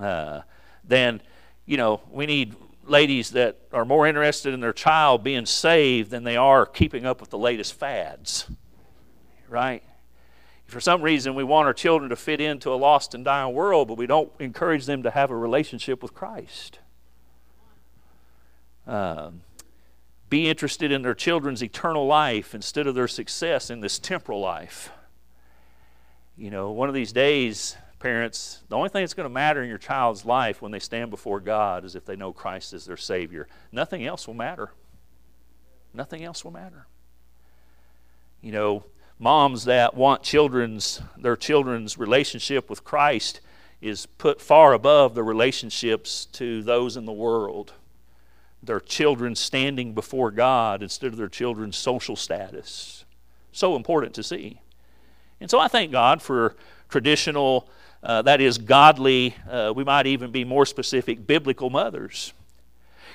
uh, 0.00 0.40
then 0.82 1.20
you 1.66 1.76
know 1.76 2.00
we 2.10 2.26
need 2.26 2.56
ladies 2.84 3.30
that 3.32 3.58
are 3.72 3.84
more 3.84 4.06
interested 4.06 4.54
in 4.54 4.60
their 4.60 4.72
child 4.72 5.22
being 5.22 5.44
saved 5.46 6.10
than 6.10 6.24
they 6.24 6.36
are 6.36 6.64
keeping 6.64 7.04
up 7.04 7.20
with 7.20 7.30
the 7.30 7.38
latest 7.38 7.74
fads. 7.74 8.50
Right? 9.48 9.82
For 10.64 10.80
some 10.80 11.00
reason, 11.00 11.34
we 11.34 11.44
want 11.44 11.66
our 11.66 11.72
children 11.72 12.10
to 12.10 12.16
fit 12.16 12.40
into 12.40 12.72
a 12.72 12.76
lost 12.76 13.14
and 13.14 13.24
dying 13.24 13.54
world, 13.54 13.88
but 13.88 13.96
we 13.96 14.06
don't 14.06 14.30
encourage 14.38 14.86
them 14.86 15.02
to 15.02 15.10
have 15.10 15.30
a 15.30 15.36
relationship 15.36 16.02
with 16.02 16.12
Christ. 16.14 16.78
Um, 18.86 19.42
be 20.28 20.48
interested 20.48 20.92
in 20.92 21.02
their 21.02 21.14
children's 21.14 21.62
eternal 21.62 22.06
life 22.06 22.54
instead 22.54 22.86
of 22.86 22.94
their 22.94 23.08
success 23.08 23.70
in 23.70 23.80
this 23.80 23.98
temporal 23.98 24.40
life. 24.40 24.90
You 26.36 26.50
know, 26.50 26.70
one 26.70 26.88
of 26.88 26.94
these 26.94 27.12
days, 27.12 27.76
Parents, 27.98 28.62
the 28.68 28.76
only 28.76 28.90
thing 28.90 29.02
that's 29.02 29.14
going 29.14 29.28
to 29.28 29.32
matter 29.32 29.60
in 29.60 29.68
your 29.68 29.78
child's 29.78 30.24
life 30.24 30.62
when 30.62 30.70
they 30.70 30.78
stand 30.78 31.10
before 31.10 31.40
God 31.40 31.84
is 31.84 31.96
if 31.96 32.04
they 32.04 32.14
know 32.14 32.32
Christ 32.32 32.72
as 32.72 32.86
their 32.86 32.96
Savior. 32.96 33.48
Nothing 33.72 34.06
else 34.06 34.28
will 34.28 34.34
matter. 34.34 34.70
Nothing 35.92 36.22
else 36.22 36.44
will 36.44 36.52
matter. 36.52 36.86
You 38.40 38.52
know, 38.52 38.84
moms 39.18 39.64
that 39.64 39.94
want 39.94 40.22
children's 40.22 41.02
their 41.16 41.34
children's 41.34 41.98
relationship 41.98 42.70
with 42.70 42.84
Christ 42.84 43.40
is 43.80 44.06
put 44.06 44.40
far 44.40 44.74
above 44.74 45.16
the 45.16 45.24
relationships 45.24 46.24
to 46.26 46.62
those 46.62 46.96
in 46.96 47.04
the 47.04 47.12
world. 47.12 47.72
Their 48.62 48.80
children 48.80 49.34
standing 49.34 49.94
before 49.94 50.30
God 50.30 50.82
instead 50.82 51.12
of 51.12 51.16
their 51.16 51.28
children's 51.28 51.76
social 51.76 52.16
status. 52.16 53.04
So 53.52 53.76
important 53.76 54.14
to 54.14 54.22
see. 54.22 54.60
And 55.40 55.50
so 55.50 55.58
I 55.58 55.68
thank 55.68 55.92
God 55.92 56.20
for 56.20 56.56
traditional 56.88 57.68
uh, 58.02 58.22
that 58.22 58.40
is 58.40 58.58
godly, 58.58 59.34
uh, 59.50 59.72
we 59.74 59.82
might 59.82 60.06
even 60.06 60.30
be 60.30 60.44
more 60.44 60.64
specific, 60.64 61.26
biblical 61.26 61.68
mothers. 61.68 62.32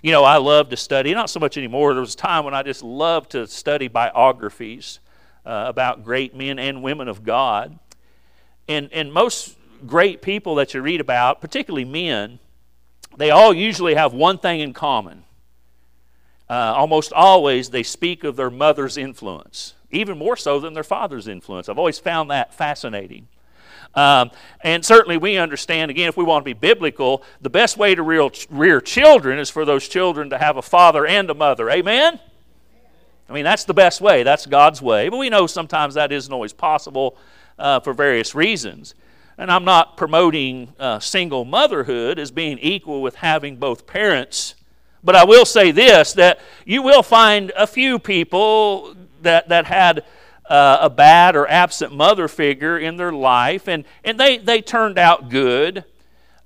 You 0.02 0.12
know, 0.12 0.24
I 0.24 0.38
love 0.38 0.70
to 0.70 0.78
study, 0.78 1.14
not 1.14 1.30
so 1.30 1.40
much 1.40 1.58
anymore. 1.58 1.94
There 1.94 2.02
was 2.02 2.16
a 2.16 2.18
time 2.18 2.44
when 2.44 2.54
I 2.54 2.64
just 2.64 2.84
loved 2.84 3.32
to 3.32 3.48
study 3.48 3.88
biographies 3.88 5.00
uh, 5.46 5.66
about 5.68 6.04
great 6.04 6.36
men 6.36 6.60
and 6.60 6.84
women 6.84 7.08
of 7.08 7.24
God. 7.24 7.80
And, 8.68 8.90
and 8.92 9.14
most 9.14 9.58
great 9.88 10.22
people 10.22 10.56
that 10.56 10.74
you 10.74 10.82
read 10.82 11.00
about, 11.00 11.40
particularly 11.40 11.86
men, 11.86 12.40
they 13.16 13.32
all 13.32 13.54
usually 13.54 13.96
have 13.96 14.14
one 14.14 14.38
thing 14.38 14.60
in 14.60 14.74
common. 14.74 15.24
Uh, 16.50 16.74
almost 16.76 17.14
always 17.14 17.70
they 17.70 17.84
speak 17.84 18.24
of 18.24 18.36
their 18.36 18.50
mother's 18.50 18.98
influence. 18.98 19.74
even 19.92 20.18
more 20.18 20.36
so 20.36 20.60
than 20.60 20.74
their 20.74 20.84
father's 20.84 21.28
influence. 21.28 21.70
I've 21.70 21.78
always 21.78 22.00
found 22.00 22.32
that 22.32 22.54
fascinating. 22.54 23.28
Um, 23.96 24.32
and 24.62 24.84
certainly, 24.84 25.18
we 25.18 25.38
understand, 25.38 25.92
again, 25.92 26.10
if 26.10 26.18
we 26.18 26.24
want 26.24 26.44
to 26.44 26.46
be 26.46 26.54
biblical, 26.54 27.24
the 27.42 27.50
best 27.50 27.78
way 27.78 27.94
to 27.94 28.02
rear, 28.02 28.82
children 28.82 29.38
is 29.38 29.52
for 29.52 29.66
those 29.66 29.88
children 29.88 30.32
to 30.32 30.38
have 30.40 30.58
a 30.58 30.64
father 30.64 31.06
and 31.06 31.30
a 31.30 31.36
mother. 31.36 31.70
Amen? 31.70 32.20
I 33.30 33.34
mean, 33.34 33.44
that's 33.44 33.66
the 33.66 33.74
best 33.74 34.02
way. 34.02 34.24
That's 34.24 34.48
God's 34.48 34.82
way. 34.82 35.10
But 35.10 35.18
we 35.18 35.30
know 35.30 35.46
sometimes 35.48 35.94
that 35.94 36.12
isn't 36.12 36.34
always 36.34 36.54
possible 36.54 37.18
uh, 37.60 37.80
for 37.82 37.94
various 37.94 38.34
reasons. 38.34 38.96
And 39.38 39.52
I'm 39.52 39.64
not 39.64 39.96
promoting 39.96 40.74
uh, 40.80 41.00
single 41.00 41.46
motherhood 41.46 42.18
as 42.20 42.32
being 42.32 42.58
equal 42.60 43.02
with 43.02 43.16
having 43.16 43.58
both 43.58 43.86
parents. 43.86 44.56
But 45.04 45.16
I 45.16 45.26
will 45.26 45.46
say 45.46 45.72
this 45.72 46.14
that 46.14 46.40
you 46.66 46.82
will 46.82 47.04
find 47.04 47.52
a 47.56 47.68
few 47.68 48.00
people 48.00 48.96
that, 49.22 49.50
that 49.50 49.66
had 49.66 50.06
uh, 50.50 50.80
a 50.82 50.90
bad 50.90 51.36
or 51.36 51.48
absent 51.48 51.94
mother 51.94 52.28
figure 52.28 52.78
in 52.78 52.98
their 52.98 53.12
life, 53.12 53.68
and, 53.68 53.86
and 54.04 54.20
they, 54.20 54.38
they 54.38 54.62
turned 54.62 54.98
out 54.98 55.30
good. 55.30 55.86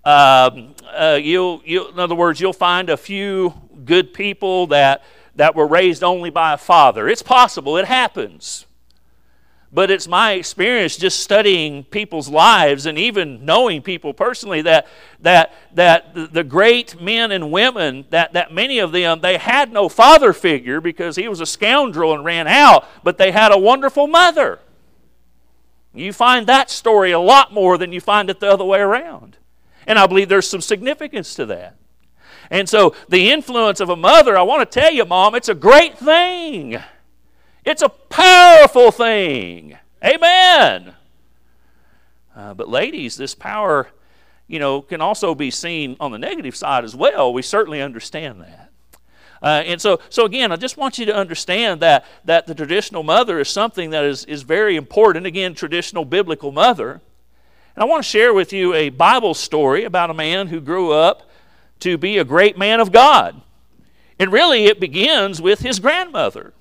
Um, 0.06 0.76
uh, 0.96 1.20
you'll, 1.22 1.62
you'll, 1.66 1.90
in 1.90 2.00
other 2.00 2.16
words, 2.16 2.40
you'll 2.40 2.54
find 2.54 2.90
a 2.90 2.98
few 2.98 3.54
good 3.84 4.14
people 4.14 4.68
that, 4.68 5.04
that 5.36 5.56
were 5.56 5.68
raised 5.68 6.04
only 6.04 6.30
by 6.30 6.54
a 6.54 6.58
father. 6.58 7.10
It's 7.10 7.24
possible, 7.24 7.78
it 7.78 7.86
happens. 7.86 8.67
But 9.72 9.92
it's 9.92 10.08
my 10.08 10.34
experience 10.34 10.96
just 10.96 11.20
studying 11.20 11.84
people's 11.84 12.30
lives 12.30 12.86
and 12.86 12.98
even 12.98 13.44
knowing 13.44 13.82
people 13.82 14.14
personally 14.14 14.62
that, 14.62 14.88
that, 15.20 15.54
that 15.74 16.34
the 16.34 16.44
great 16.44 17.02
men 17.02 17.32
and 17.32 17.52
women, 17.52 18.06
that, 18.10 18.32
that 18.34 18.54
many 18.54 18.80
of 18.80 18.94
them, 18.94 19.20
they 19.20 19.38
had 19.38 19.74
no 19.74 19.90
father 19.90 20.32
figure 20.32 20.80
because 20.80 21.18
he 21.18 21.28
was 21.28 21.42
a 21.42 21.46
scoundrel 21.46 22.14
and 22.14 22.24
ran 22.24 22.48
out, 22.48 22.86
but 23.04 23.18
they 23.18 23.32
had 23.32 23.52
a 23.52 23.58
wonderful 23.58 24.08
mother. 24.08 24.60
You 25.94 26.14
find 26.14 26.48
that 26.48 26.70
story 26.70 27.12
a 27.12 27.20
lot 27.20 27.52
more 27.52 27.78
than 27.78 27.92
you 27.92 28.00
find 28.00 28.30
it 28.30 28.40
the 28.40 28.52
other 28.52 28.64
way 28.64 28.80
around. 28.80 29.38
And 29.86 30.00
I 30.00 30.08
believe 30.08 30.30
there's 30.30 30.50
some 30.50 30.62
significance 30.62 31.36
to 31.36 31.46
that. 31.48 31.76
And 32.50 32.70
so 32.70 32.96
the 33.10 33.32
influence 33.32 33.82
of 33.82 33.90
a 33.90 33.96
mother, 33.96 34.38
I 34.38 34.44
want 34.44 34.70
to 34.70 34.80
tell 34.80 34.92
you, 34.92 35.04
Mom, 35.04 35.36
it's 35.36 35.50
a 35.50 35.56
great 35.56 35.98
thing. 35.98 36.78
It's 37.68 37.82
a 37.82 37.90
powerful 37.90 38.92
thing. 38.92 39.78
Amen. 40.02 40.94
Uh, 42.34 42.54
but, 42.54 42.70
ladies, 42.70 43.18
this 43.18 43.36
power, 43.36 43.90
you 44.48 44.58
know, 44.58 44.82
can 44.82 45.02
also 45.02 45.36
be 45.36 45.52
seen 45.52 45.98
on 46.00 46.12
the 46.14 46.18
negative 46.18 46.56
side 46.56 46.86
as 46.86 46.96
well. 46.96 47.34
We 47.34 47.42
certainly 47.42 47.82
understand 47.82 48.40
that. 48.40 48.72
Uh, 49.42 49.64
and 49.66 49.82
so, 49.82 50.00
so 50.10 50.24
again, 50.24 50.54
I 50.54 50.56
just 50.56 50.78
want 50.78 50.98
you 50.98 51.06
to 51.08 51.16
understand 51.16 51.82
that, 51.82 52.06
that 52.24 52.48
the 52.48 52.56
traditional 52.56 53.04
mother 53.04 53.38
is 53.38 53.50
something 53.50 53.90
that 53.90 54.06
is, 54.06 54.24
is 54.24 54.44
very 54.44 54.78
important. 54.78 55.26
Again, 55.26 55.54
traditional 55.54 56.06
biblical 56.06 56.54
mother. 56.54 57.02
And 57.76 57.84
I 57.84 57.84
want 57.84 58.02
to 58.02 58.10
share 58.10 58.34
with 58.34 58.54
you 58.54 58.74
a 58.76 58.88
Bible 58.88 59.34
story 59.34 59.84
about 59.84 60.10
a 60.10 60.14
man 60.14 60.48
who 60.48 60.62
grew 60.62 60.94
up 60.94 61.30
to 61.82 61.98
be 61.98 62.18
a 62.18 62.24
great 62.24 62.58
man 62.58 62.80
of 62.80 62.94
God. 62.94 63.42
And 64.18 64.32
really, 64.32 64.68
it 64.68 64.80
begins 64.80 65.42
with 65.42 65.60
his 65.60 65.80
grandmother. 65.80 66.54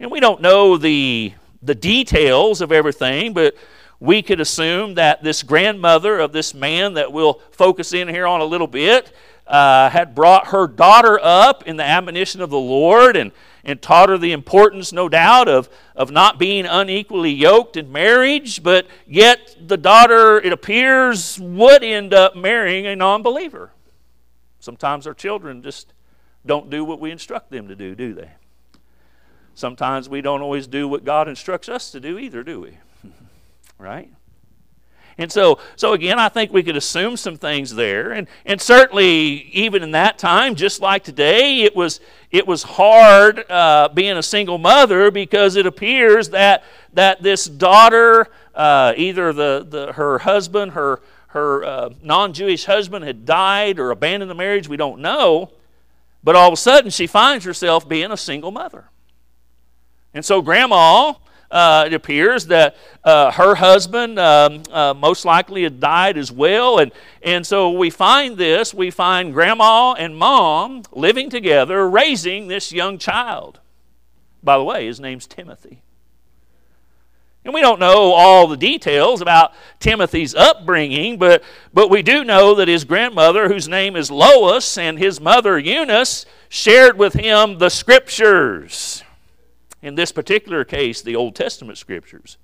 And 0.00 0.10
we 0.10 0.20
don't 0.20 0.40
know 0.40 0.76
the, 0.76 1.32
the 1.60 1.74
details 1.74 2.60
of 2.60 2.70
everything, 2.70 3.32
but 3.32 3.56
we 4.00 4.22
could 4.22 4.40
assume 4.40 4.94
that 4.94 5.24
this 5.24 5.42
grandmother 5.42 6.20
of 6.20 6.32
this 6.32 6.54
man 6.54 6.94
that 6.94 7.12
we'll 7.12 7.40
focus 7.50 7.92
in 7.92 8.06
here 8.06 8.26
on 8.26 8.40
a 8.40 8.44
little 8.44 8.68
bit 8.68 9.12
uh, 9.48 9.90
had 9.90 10.14
brought 10.14 10.48
her 10.48 10.68
daughter 10.68 11.18
up 11.20 11.66
in 11.66 11.76
the 11.76 11.84
admonition 11.84 12.40
of 12.40 12.50
the 12.50 12.58
Lord 12.58 13.16
and, 13.16 13.32
and 13.64 13.82
taught 13.82 14.08
her 14.08 14.18
the 14.18 14.30
importance, 14.30 14.92
no 14.92 15.08
doubt, 15.08 15.48
of, 15.48 15.68
of 15.96 16.12
not 16.12 16.38
being 16.38 16.64
unequally 16.64 17.32
yoked 17.32 17.76
in 17.76 17.90
marriage, 17.90 18.62
but 18.62 18.86
yet 19.06 19.56
the 19.60 19.76
daughter, 19.76 20.38
it 20.38 20.52
appears, 20.52 21.40
would 21.40 21.82
end 21.82 22.14
up 22.14 22.36
marrying 22.36 22.86
a 22.86 22.94
non 22.94 23.22
believer. 23.22 23.72
Sometimes 24.60 25.06
our 25.08 25.14
children 25.14 25.62
just 25.62 25.92
don't 26.46 26.70
do 26.70 26.84
what 26.84 27.00
we 27.00 27.10
instruct 27.10 27.50
them 27.50 27.66
to 27.66 27.74
do, 27.74 27.96
do 27.96 28.14
they? 28.14 28.30
Sometimes 29.58 30.08
we 30.08 30.20
don't 30.20 30.40
always 30.40 30.68
do 30.68 30.86
what 30.86 31.04
God 31.04 31.26
instructs 31.26 31.68
us 31.68 31.90
to 31.90 31.98
do 31.98 32.16
either, 32.16 32.44
do 32.44 32.60
we? 32.60 32.78
right? 33.78 34.08
And 35.18 35.32
so, 35.32 35.58
so 35.74 35.94
again, 35.94 36.20
I 36.20 36.28
think 36.28 36.52
we 36.52 36.62
could 36.62 36.76
assume 36.76 37.16
some 37.16 37.36
things 37.36 37.74
there, 37.74 38.12
and 38.12 38.28
and 38.46 38.60
certainly 38.60 39.48
even 39.50 39.82
in 39.82 39.90
that 39.90 40.16
time, 40.16 40.54
just 40.54 40.80
like 40.80 41.02
today, 41.02 41.62
it 41.62 41.74
was 41.74 41.98
it 42.30 42.46
was 42.46 42.62
hard 42.62 43.50
uh, 43.50 43.88
being 43.92 44.16
a 44.16 44.22
single 44.22 44.58
mother 44.58 45.10
because 45.10 45.56
it 45.56 45.66
appears 45.66 46.28
that 46.28 46.62
that 46.92 47.20
this 47.20 47.46
daughter, 47.46 48.28
uh, 48.54 48.94
either 48.96 49.32
the, 49.32 49.66
the 49.68 49.92
her 49.94 50.20
husband, 50.20 50.72
her 50.72 51.00
her 51.28 51.64
uh, 51.64 51.90
non-Jewish 52.00 52.66
husband 52.66 53.04
had 53.04 53.26
died 53.26 53.80
or 53.80 53.90
abandoned 53.90 54.30
the 54.30 54.36
marriage, 54.36 54.68
we 54.68 54.76
don't 54.76 55.00
know, 55.00 55.50
but 56.22 56.36
all 56.36 56.46
of 56.46 56.52
a 56.52 56.56
sudden 56.56 56.92
she 56.92 57.08
finds 57.08 57.44
herself 57.44 57.88
being 57.88 58.12
a 58.12 58.16
single 58.16 58.52
mother. 58.52 58.84
And 60.18 60.24
so, 60.24 60.42
Grandma, 60.42 61.14
uh, 61.48 61.84
it 61.86 61.94
appears 61.94 62.46
that 62.48 62.76
uh, 63.04 63.30
her 63.30 63.54
husband 63.54 64.18
um, 64.18 64.64
uh, 64.68 64.92
most 64.92 65.24
likely 65.24 65.62
had 65.62 65.78
died 65.78 66.18
as 66.18 66.32
well. 66.32 66.80
And, 66.80 66.90
and 67.22 67.46
so 67.46 67.70
we 67.70 67.88
find 67.88 68.36
this 68.36 68.74
we 68.74 68.90
find 68.90 69.32
Grandma 69.32 69.92
and 69.92 70.16
Mom 70.16 70.82
living 70.90 71.30
together, 71.30 71.88
raising 71.88 72.48
this 72.48 72.72
young 72.72 72.98
child. 72.98 73.60
By 74.42 74.58
the 74.58 74.64
way, 74.64 74.86
his 74.86 74.98
name's 74.98 75.28
Timothy. 75.28 75.82
And 77.44 77.54
we 77.54 77.60
don't 77.60 77.78
know 77.78 78.12
all 78.12 78.48
the 78.48 78.56
details 78.56 79.20
about 79.20 79.52
Timothy's 79.78 80.34
upbringing, 80.34 81.16
but, 81.16 81.44
but 81.72 81.90
we 81.90 82.02
do 82.02 82.24
know 82.24 82.56
that 82.56 82.66
his 82.66 82.82
grandmother, 82.82 83.46
whose 83.46 83.68
name 83.68 83.94
is 83.94 84.10
Lois, 84.10 84.76
and 84.76 84.98
his 84.98 85.20
mother 85.20 85.60
Eunice 85.60 86.26
shared 86.48 86.98
with 86.98 87.12
him 87.12 87.58
the 87.58 87.68
scriptures 87.68 89.04
in 89.82 89.94
this 89.94 90.12
particular 90.12 90.64
case, 90.64 91.02
the 91.02 91.16
Old 91.16 91.34
Testament 91.34 91.78
scriptures. 91.78 92.38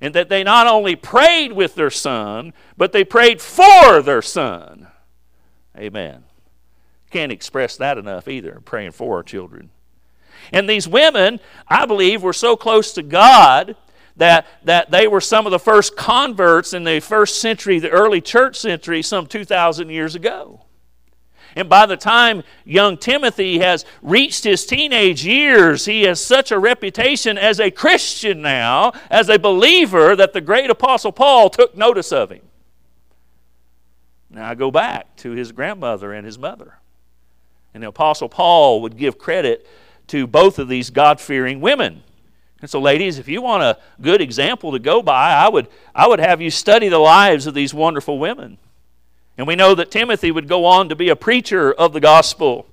And 0.00 0.14
that 0.14 0.28
they 0.28 0.44
not 0.44 0.66
only 0.66 0.94
prayed 0.94 1.52
with 1.52 1.74
their 1.74 1.90
son, 1.90 2.52
but 2.76 2.92
they 2.92 3.04
prayed 3.04 3.40
for 3.40 4.00
their 4.00 4.22
son. 4.22 4.88
Amen. 5.76 6.24
Can't 7.10 7.32
express 7.32 7.76
that 7.76 7.98
enough 7.98 8.28
either, 8.28 8.60
praying 8.64 8.92
for 8.92 9.16
our 9.16 9.22
children. 9.22 9.70
And 10.52 10.68
these 10.68 10.86
women, 10.86 11.40
I 11.66 11.84
believe, 11.86 12.22
were 12.22 12.32
so 12.32 12.56
close 12.56 12.92
to 12.92 13.02
God 13.02 13.76
that, 14.16 14.46
that 14.64 14.90
they 14.90 15.08
were 15.08 15.20
some 15.20 15.46
of 15.46 15.52
the 15.52 15.58
first 15.58 15.96
converts 15.96 16.72
in 16.72 16.84
the 16.84 17.00
first 17.00 17.40
century, 17.40 17.78
the 17.78 17.90
early 17.90 18.20
church 18.20 18.56
century, 18.56 19.02
some 19.02 19.26
2,000 19.26 19.90
years 19.90 20.14
ago. 20.14 20.64
And 21.58 21.68
by 21.68 21.86
the 21.86 21.96
time 21.96 22.44
young 22.64 22.96
Timothy 22.96 23.58
has 23.58 23.84
reached 24.00 24.44
his 24.44 24.64
teenage 24.64 25.26
years, 25.26 25.86
he 25.86 26.02
has 26.02 26.24
such 26.24 26.52
a 26.52 26.58
reputation 26.58 27.36
as 27.36 27.58
a 27.58 27.68
Christian 27.68 28.40
now, 28.40 28.92
as 29.10 29.28
a 29.28 29.40
believer, 29.40 30.14
that 30.14 30.32
the 30.32 30.40
great 30.40 30.70
Apostle 30.70 31.10
Paul 31.10 31.50
took 31.50 31.76
notice 31.76 32.12
of 32.12 32.30
him. 32.30 32.42
Now 34.30 34.48
I 34.48 34.54
go 34.54 34.70
back 34.70 35.16
to 35.16 35.32
his 35.32 35.50
grandmother 35.50 36.12
and 36.12 36.24
his 36.24 36.38
mother. 36.38 36.78
And 37.74 37.82
the 37.82 37.88
Apostle 37.88 38.28
Paul 38.28 38.80
would 38.82 38.96
give 38.96 39.18
credit 39.18 39.66
to 40.06 40.28
both 40.28 40.60
of 40.60 40.68
these 40.68 40.90
God 40.90 41.20
fearing 41.20 41.60
women. 41.60 42.04
And 42.60 42.70
so, 42.70 42.80
ladies, 42.80 43.18
if 43.18 43.26
you 43.26 43.42
want 43.42 43.64
a 43.64 43.78
good 44.00 44.20
example 44.20 44.70
to 44.70 44.78
go 44.78 45.02
by, 45.02 45.32
I 45.32 45.48
would, 45.48 45.66
I 45.92 46.06
would 46.06 46.20
have 46.20 46.40
you 46.40 46.52
study 46.52 46.88
the 46.88 47.00
lives 47.00 47.48
of 47.48 47.54
these 47.54 47.74
wonderful 47.74 48.20
women. 48.20 48.58
And 49.38 49.46
we 49.46 49.54
know 49.54 49.74
that 49.76 49.92
Timothy 49.92 50.32
would 50.32 50.48
go 50.48 50.64
on 50.64 50.88
to 50.88 50.96
be 50.96 51.08
a 51.08 51.16
preacher 51.16 51.72
of 51.72 51.92
the 51.92 52.00
gospel. 52.00 52.66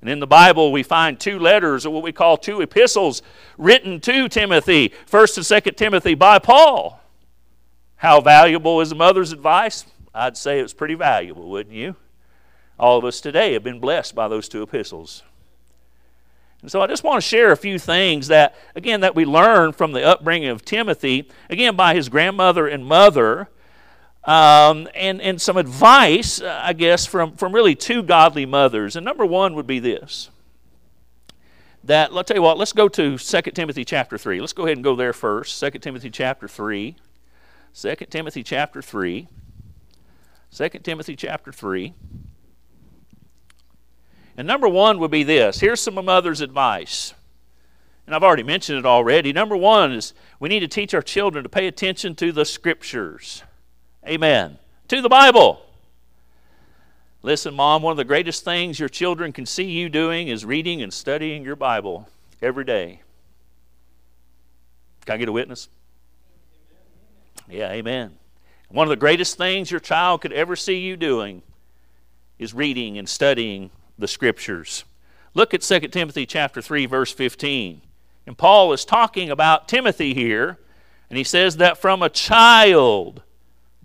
And 0.00 0.08
in 0.08 0.20
the 0.20 0.26
Bible, 0.26 0.70
we 0.70 0.84
find 0.84 1.18
two 1.18 1.40
letters, 1.40 1.84
or 1.84 1.92
what 1.92 2.04
we 2.04 2.12
call 2.12 2.36
two 2.36 2.60
epistles, 2.60 3.20
written 3.58 4.00
to 4.02 4.28
Timothy, 4.28 4.92
1st 5.10 5.36
and 5.38 5.64
2nd 5.64 5.76
Timothy 5.76 6.14
by 6.14 6.38
Paul. 6.38 7.00
How 7.96 8.20
valuable 8.20 8.80
is 8.80 8.92
a 8.92 8.94
mother's 8.94 9.32
advice? 9.32 9.84
I'd 10.14 10.36
say 10.36 10.60
it 10.60 10.62
was 10.62 10.72
pretty 10.72 10.94
valuable, 10.94 11.50
wouldn't 11.50 11.74
you? 11.74 11.96
All 12.78 12.96
of 12.96 13.04
us 13.04 13.20
today 13.20 13.54
have 13.54 13.64
been 13.64 13.80
blessed 13.80 14.14
by 14.14 14.28
those 14.28 14.48
two 14.48 14.62
epistles. 14.62 15.24
And 16.62 16.70
so 16.70 16.80
I 16.80 16.86
just 16.86 17.02
want 17.02 17.20
to 17.20 17.28
share 17.28 17.50
a 17.50 17.56
few 17.56 17.80
things 17.80 18.28
that, 18.28 18.54
again, 18.76 19.00
that 19.00 19.16
we 19.16 19.24
learn 19.24 19.72
from 19.72 19.90
the 19.90 20.04
upbringing 20.04 20.48
of 20.48 20.64
Timothy, 20.64 21.28
again, 21.50 21.74
by 21.74 21.96
his 21.96 22.08
grandmother 22.08 22.68
and 22.68 22.86
mother, 22.86 23.48
um, 24.24 24.88
and, 24.94 25.20
and 25.20 25.40
some 25.40 25.56
advice, 25.56 26.40
uh, 26.40 26.60
I 26.62 26.72
guess, 26.72 27.06
from, 27.06 27.36
from 27.36 27.54
really 27.54 27.74
two 27.74 28.02
godly 28.02 28.46
mothers. 28.46 28.96
And 28.96 29.04
number 29.04 29.24
one 29.24 29.54
would 29.54 29.66
be 29.66 29.78
this 29.78 30.30
that, 31.84 32.12
let's 32.12 32.28
tell 32.28 32.36
you 32.36 32.42
what, 32.42 32.58
let's 32.58 32.72
go 32.72 32.88
to 32.88 33.18
2 33.18 33.40
Timothy 33.52 33.84
chapter 33.84 34.18
3. 34.18 34.40
Let's 34.40 34.52
go 34.52 34.64
ahead 34.64 34.76
and 34.76 34.84
go 34.84 34.94
there 34.94 35.12
first. 35.12 35.58
2 35.60 35.70
Timothy 35.78 36.10
chapter 36.10 36.46
3. 36.46 36.96
2 37.74 37.94
Timothy 38.10 38.42
chapter 38.42 38.82
3. 38.82 39.26
2 40.54 40.68
Timothy 40.68 41.16
chapter 41.16 41.52
3. 41.52 41.94
And 44.36 44.46
number 44.46 44.68
one 44.68 44.98
would 44.98 45.10
be 45.10 45.24
this. 45.24 45.60
Here's 45.60 45.80
some 45.80 45.94
mother's 46.04 46.40
advice. 46.40 47.14
And 48.06 48.14
I've 48.14 48.22
already 48.22 48.42
mentioned 48.42 48.78
it 48.78 48.86
already. 48.86 49.32
Number 49.32 49.56
one 49.56 49.92
is 49.92 50.14
we 50.40 50.48
need 50.48 50.60
to 50.60 50.68
teach 50.68 50.94
our 50.94 51.02
children 51.02 51.42
to 51.42 51.48
pay 51.48 51.66
attention 51.66 52.14
to 52.16 52.32
the 52.32 52.44
scriptures. 52.44 53.42
Amen. 54.08 54.58
To 54.88 55.02
the 55.02 55.08
Bible. 55.10 55.60
Listen, 57.22 57.52
Mom, 57.52 57.82
one 57.82 57.90
of 57.90 57.98
the 57.98 58.04
greatest 58.04 58.42
things 58.42 58.80
your 58.80 58.88
children 58.88 59.32
can 59.32 59.44
see 59.44 59.64
you 59.64 59.90
doing 59.90 60.28
is 60.28 60.46
reading 60.46 60.80
and 60.80 60.92
studying 60.92 61.44
your 61.44 61.56
Bible 61.56 62.08
every 62.40 62.64
day. 62.64 63.02
Can 65.04 65.16
I 65.16 65.18
get 65.18 65.28
a 65.28 65.32
witness? 65.32 65.68
Yeah, 67.50 67.70
amen. 67.70 68.14
One 68.70 68.86
of 68.86 68.90
the 68.90 68.96
greatest 68.96 69.36
things 69.36 69.70
your 69.70 69.80
child 69.80 70.22
could 70.22 70.32
ever 70.32 70.56
see 70.56 70.78
you 70.78 70.96
doing 70.96 71.42
is 72.38 72.54
reading 72.54 72.96
and 72.96 73.06
studying 73.06 73.70
the 73.98 74.08
scriptures. 74.08 74.84
Look 75.34 75.52
at 75.52 75.60
2 75.60 75.80
Timothy 75.88 76.24
chapter 76.24 76.62
3 76.62 76.86
verse 76.86 77.12
15. 77.12 77.82
And 78.26 78.38
Paul 78.38 78.72
is 78.72 78.86
talking 78.86 79.30
about 79.30 79.68
Timothy 79.68 80.14
here, 80.14 80.58
and 81.10 81.18
he 81.18 81.24
says 81.24 81.58
that 81.58 81.76
from 81.76 82.02
a 82.02 82.08
child 82.08 83.22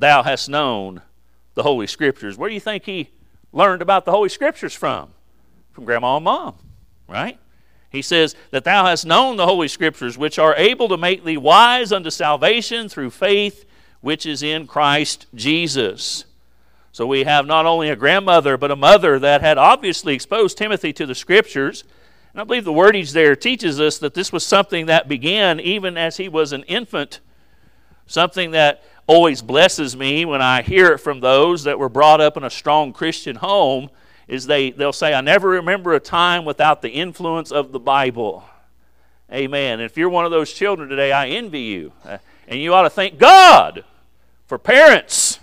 thou 0.03 0.23
hast 0.23 0.49
known 0.49 1.01
the 1.55 1.63
holy 1.63 1.87
scriptures. 1.87 2.37
Where 2.37 2.49
do 2.49 2.53
you 2.53 2.59
think 2.59 2.85
he 2.85 3.09
learned 3.51 3.81
about 3.81 4.05
the 4.05 4.11
holy 4.11 4.29
scriptures 4.29 4.73
from? 4.73 5.09
From 5.71 5.85
grandma 5.85 6.17
and 6.17 6.25
mom, 6.25 6.55
right? 7.07 7.39
He 7.89 8.01
says 8.01 8.35
that 8.51 8.63
thou 8.63 8.85
hast 8.85 9.05
known 9.05 9.37
the 9.37 9.45
holy 9.45 9.67
scriptures 9.67 10.17
which 10.17 10.39
are 10.39 10.55
able 10.55 10.89
to 10.89 10.97
make 10.97 11.23
thee 11.23 11.37
wise 11.37 11.91
unto 11.91 12.09
salvation 12.09 12.89
through 12.89 13.11
faith 13.11 13.65
which 14.01 14.25
is 14.25 14.43
in 14.43 14.67
Christ 14.67 15.27
Jesus. 15.33 16.25
So 16.91 17.07
we 17.07 17.23
have 17.23 17.45
not 17.45 17.65
only 17.65 17.89
a 17.89 17.95
grandmother, 17.95 18.57
but 18.57 18.69
a 18.69 18.75
mother 18.75 19.17
that 19.17 19.41
had 19.41 19.57
obviously 19.57 20.13
exposed 20.13 20.57
Timothy 20.57 20.91
to 20.93 21.05
the 21.05 21.15
scriptures. 21.15 21.85
And 22.33 22.41
I 22.41 22.43
believe 22.43 22.65
the 22.65 22.73
wordage 22.73 23.13
there 23.13 23.35
teaches 23.35 23.79
us 23.79 23.97
that 23.99 24.13
this 24.13 24.33
was 24.33 24.45
something 24.45 24.87
that 24.87 25.07
began 25.07 25.59
even 25.61 25.97
as 25.97 26.17
he 26.17 26.27
was 26.27 26.51
an 26.51 26.63
infant, 26.63 27.21
something 28.05 28.51
that 28.51 28.83
always 29.07 29.41
blesses 29.41 29.95
me 29.95 30.25
when 30.25 30.41
I 30.41 30.61
hear 30.61 30.91
it 30.93 30.99
from 30.99 31.19
those 31.19 31.63
that 31.63 31.79
were 31.79 31.89
brought 31.89 32.21
up 32.21 32.37
in 32.37 32.43
a 32.43 32.49
strong 32.49 32.93
Christian 32.93 33.35
home 33.35 33.89
is 34.27 34.45
they, 34.45 34.71
they'll 34.71 34.93
say, 34.93 35.13
I 35.13 35.21
never 35.21 35.49
remember 35.49 35.93
a 35.93 35.99
time 35.99 36.45
without 36.45 36.81
the 36.81 36.89
influence 36.89 37.51
of 37.51 37.71
the 37.71 37.79
Bible. 37.79 38.45
Amen. 39.31 39.79
And 39.79 39.81
if 39.81 39.97
you're 39.97 40.09
one 40.09 40.25
of 40.25 40.31
those 40.31 40.53
children 40.53 40.89
today, 40.89 41.11
I 41.11 41.29
envy 41.29 41.61
you. 41.61 41.91
Uh, 42.05 42.19
and 42.47 42.59
you 42.59 42.73
ought 42.73 42.83
to 42.83 42.89
thank 42.89 43.17
God 43.17 43.83
for 44.45 44.57
parents 44.57 45.39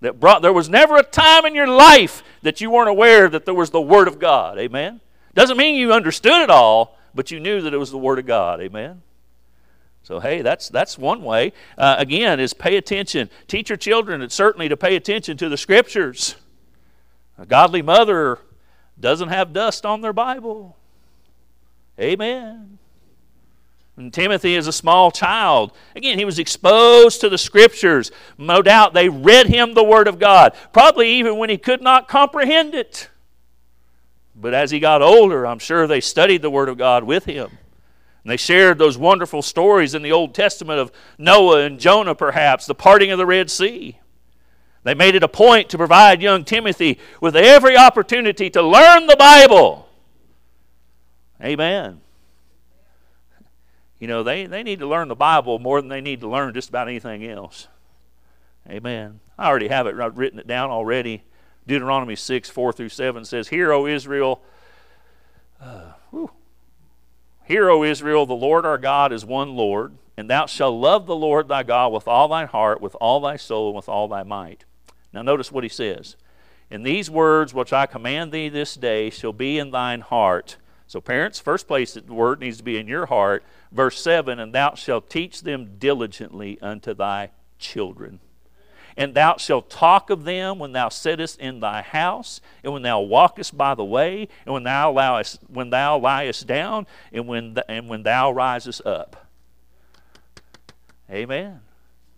that 0.00 0.20
brought 0.20 0.42
there 0.42 0.52
was 0.52 0.68
never 0.68 0.96
a 0.96 1.02
time 1.02 1.44
in 1.44 1.54
your 1.54 1.66
life 1.66 2.22
that 2.42 2.60
you 2.60 2.70
weren't 2.70 2.88
aware 2.88 3.28
that 3.28 3.44
there 3.44 3.54
was 3.54 3.70
the 3.70 3.80
word 3.80 4.08
of 4.08 4.18
god 4.18 4.58
amen 4.58 5.00
doesn't 5.34 5.56
mean 5.56 5.74
you 5.74 5.92
understood 5.92 6.42
it 6.42 6.50
all 6.50 6.96
but 7.14 7.30
you 7.30 7.40
knew 7.40 7.60
that 7.60 7.74
it 7.74 7.78
was 7.78 7.90
the 7.90 7.98
word 7.98 8.18
of 8.18 8.26
god 8.26 8.60
amen 8.60 9.02
so 10.08 10.20
hey 10.20 10.40
that's 10.40 10.70
that's 10.70 10.96
one 10.96 11.22
way 11.22 11.52
uh, 11.76 11.96
again 11.98 12.40
is 12.40 12.54
pay 12.54 12.78
attention 12.78 13.28
teach 13.46 13.68
your 13.68 13.76
children 13.76 14.22
and 14.22 14.32
certainly 14.32 14.66
to 14.66 14.74
pay 14.74 14.96
attention 14.96 15.36
to 15.36 15.50
the 15.50 15.56
scriptures 15.58 16.36
a 17.36 17.44
godly 17.44 17.82
mother 17.82 18.38
doesn't 18.98 19.28
have 19.28 19.52
dust 19.52 19.84
on 19.84 20.00
their 20.00 20.14
bible 20.14 20.78
amen 22.00 22.78
and 23.98 24.14
Timothy 24.14 24.54
is 24.54 24.68
a 24.68 24.72
small 24.72 25.10
child. 25.10 25.72
Again, 25.96 26.20
he 26.20 26.24
was 26.24 26.38
exposed 26.38 27.20
to 27.20 27.28
the 27.28 27.36
scriptures. 27.36 28.12
No 28.38 28.62
doubt 28.62 28.94
they 28.94 29.08
read 29.08 29.48
him 29.48 29.74
the 29.74 29.82
Word 29.82 30.06
of 30.06 30.20
God, 30.20 30.54
probably 30.72 31.10
even 31.14 31.36
when 31.36 31.50
he 31.50 31.58
could 31.58 31.82
not 31.82 32.06
comprehend 32.06 32.76
it. 32.76 33.10
But 34.36 34.54
as 34.54 34.70
he 34.70 34.78
got 34.78 35.02
older, 35.02 35.44
I'm 35.44 35.58
sure 35.58 35.88
they 35.88 36.00
studied 36.00 36.42
the 36.42 36.50
Word 36.50 36.68
of 36.68 36.78
God 36.78 37.02
with 37.02 37.24
him. 37.24 37.58
And 38.22 38.30
they 38.30 38.36
shared 38.36 38.78
those 38.78 38.98
wonderful 38.98 39.42
stories 39.42 39.94
in 39.94 40.02
the 40.02 40.12
Old 40.12 40.34
Testament 40.34 40.78
of 40.80 40.92
Noah 41.16 41.60
and 41.60 41.78
Jonah, 41.78 42.14
perhaps, 42.14 42.66
the 42.66 42.74
parting 42.74 43.10
of 43.10 43.18
the 43.18 43.26
Red 43.26 43.50
Sea. 43.50 43.98
They 44.84 44.94
made 44.94 45.14
it 45.14 45.22
a 45.22 45.28
point 45.28 45.68
to 45.70 45.78
provide 45.78 46.22
young 46.22 46.44
Timothy 46.44 46.98
with 47.20 47.36
every 47.36 47.76
opportunity 47.76 48.50
to 48.50 48.62
learn 48.62 49.06
the 49.06 49.16
Bible. 49.16 49.88
Amen. 51.42 52.00
You 53.98 54.06
know, 54.06 54.22
they, 54.22 54.46
they 54.46 54.62
need 54.62 54.78
to 54.78 54.86
learn 54.86 55.08
the 55.08 55.16
Bible 55.16 55.58
more 55.58 55.80
than 55.80 55.88
they 55.88 56.00
need 56.00 56.20
to 56.20 56.28
learn 56.28 56.54
just 56.54 56.68
about 56.68 56.88
anything 56.88 57.24
else. 57.26 57.68
Amen. 58.68 59.20
I 59.38 59.48
already 59.48 59.68
have 59.68 59.86
it 59.86 59.98
I've 59.98 60.18
written 60.18 60.38
it 60.38 60.46
down 60.46 60.70
already. 60.70 61.22
Deuteronomy 61.66 62.16
6, 62.16 62.48
4 62.48 62.72
through 62.72 62.88
7 62.88 63.24
says, 63.24 63.48
Hear, 63.48 63.72
O 63.72 63.86
Israel, 63.86 64.40
uh, 65.60 65.92
Hear, 67.48 67.70
O 67.70 67.82
Israel, 67.82 68.26
the 68.26 68.34
Lord 68.34 68.64
our 68.64 68.78
God 68.78 69.12
is 69.12 69.24
one 69.24 69.56
Lord, 69.56 69.94
and 70.16 70.28
thou 70.28 70.46
shalt 70.46 70.78
love 70.80 71.06
the 71.06 71.16
Lord 71.16 71.48
thy 71.48 71.62
God 71.62 71.92
with 71.92 72.06
all 72.06 72.28
thy 72.28 72.44
heart, 72.44 72.80
with 72.80 72.94
all 73.00 73.20
thy 73.20 73.36
soul, 73.36 73.68
and 73.68 73.76
with 73.76 73.88
all 73.88 74.06
thy 74.06 74.22
might. 74.22 74.64
Now 75.12 75.22
notice 75.22 75.50
what 75.50 75.64
he 75.64 75.70
says. 75.70 76.16
And 76.70 76.84
these 76.84 77.10
words 77.10 77.54
which 77.54 77.72
I 77.72 77.86
command 77.86 78.30
thee 78.30 78.48
this 78.50 78.74
day 78.74 79.10
shall 79.10 79.32
be 79.32 79.58
in 79.58 79.70
thine 79.70 80.02
heart. 80.02 80.58
So, 80.86 81.00
parents, 81.00 81.40
first 81.40 81.66
place 81.66 81.94
the 81.94 82.12
word 82.12 82.40
needs 82.40 82.58
to 82.58 82.62
be 82.62 82.78
in 82.78 82.86
your 82.86 83.06
heart 83.06 83.42
Verse 83.72 84.00
7 84.02 84.38
And 84.38 84.54
thou 84.54 84.74
shalt 84.74 85.10
teach 85.10 85.42
them 85.42 85.76
diligently 85.78 86.58
unto 86.60 86.94
thy 86.94 87.30
children. 87.58 88.20
And 88.98 89.14
thou 89.14 89.36
shalt 89.36 89.70
talk 89.70 90.10
of 90.10 90.24
them 90.24 90.58
when 90.58 90.72
thou 90.72 90.88
sittest 90.88 91.38
in 91.38 91.60
thy 91.60 91.82
house, 91.82 92.40
and 92.64 92.72
when 92.72 92.82
thou 92.82 93.00
walkest 93.00 93.56
by 93.56 93.76
the 93.76 93.84
way, 93.84 94.26
and 94.44 94.52
when 94.52 94.64
thou 94.64 94.92
liest, 94.92 95.38
when 95.46 95.70
thou 95.70 95.96
liest 95.96 96.48
down, 96.48 96.84
and 97.12 97.28
when, 97.28 97.54
the, 97.54 97.70
and 97.70 97.88
when 97.88 98.02
thou 98.02 98.32
risest 98.32 98.84
up. 98.84 99.28
Amen. 101.08 101.60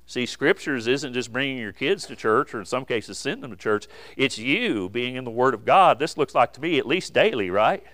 See, 0.06 0.24
scriptures 0.24 0.86
isn't 0.86 1.12
just 1.12 1.30
bringing 1.30 1.58
your 1.58 1.72
kids 1.72 2.06
to 2.06 2.16
church, 2.16 2.54
or 2.54 2.60
in 2.60 2.64
some 2.64 2.86
cases 2.86 3.18
sending 3.18 3.42
them 3.42 3.50
to 3.50 3.58
church. 3.58 3.86
It's 4.16 4.38
you 4.38 4.88
being 4.88 5.16
in 5.16 5.24
the 5.24 5.30
Word 5.30 5.52
of 5.52 5.66
God. 5.66 5.98
This 5.98 6.16
looks 6.16 6.34
like 6.34 6.54
to 6.54 6.62
me 6.62 6.78
at 6.78 6.86
least 6.86 7.12
daily, 7.12 7.50
right? 7.50 7.84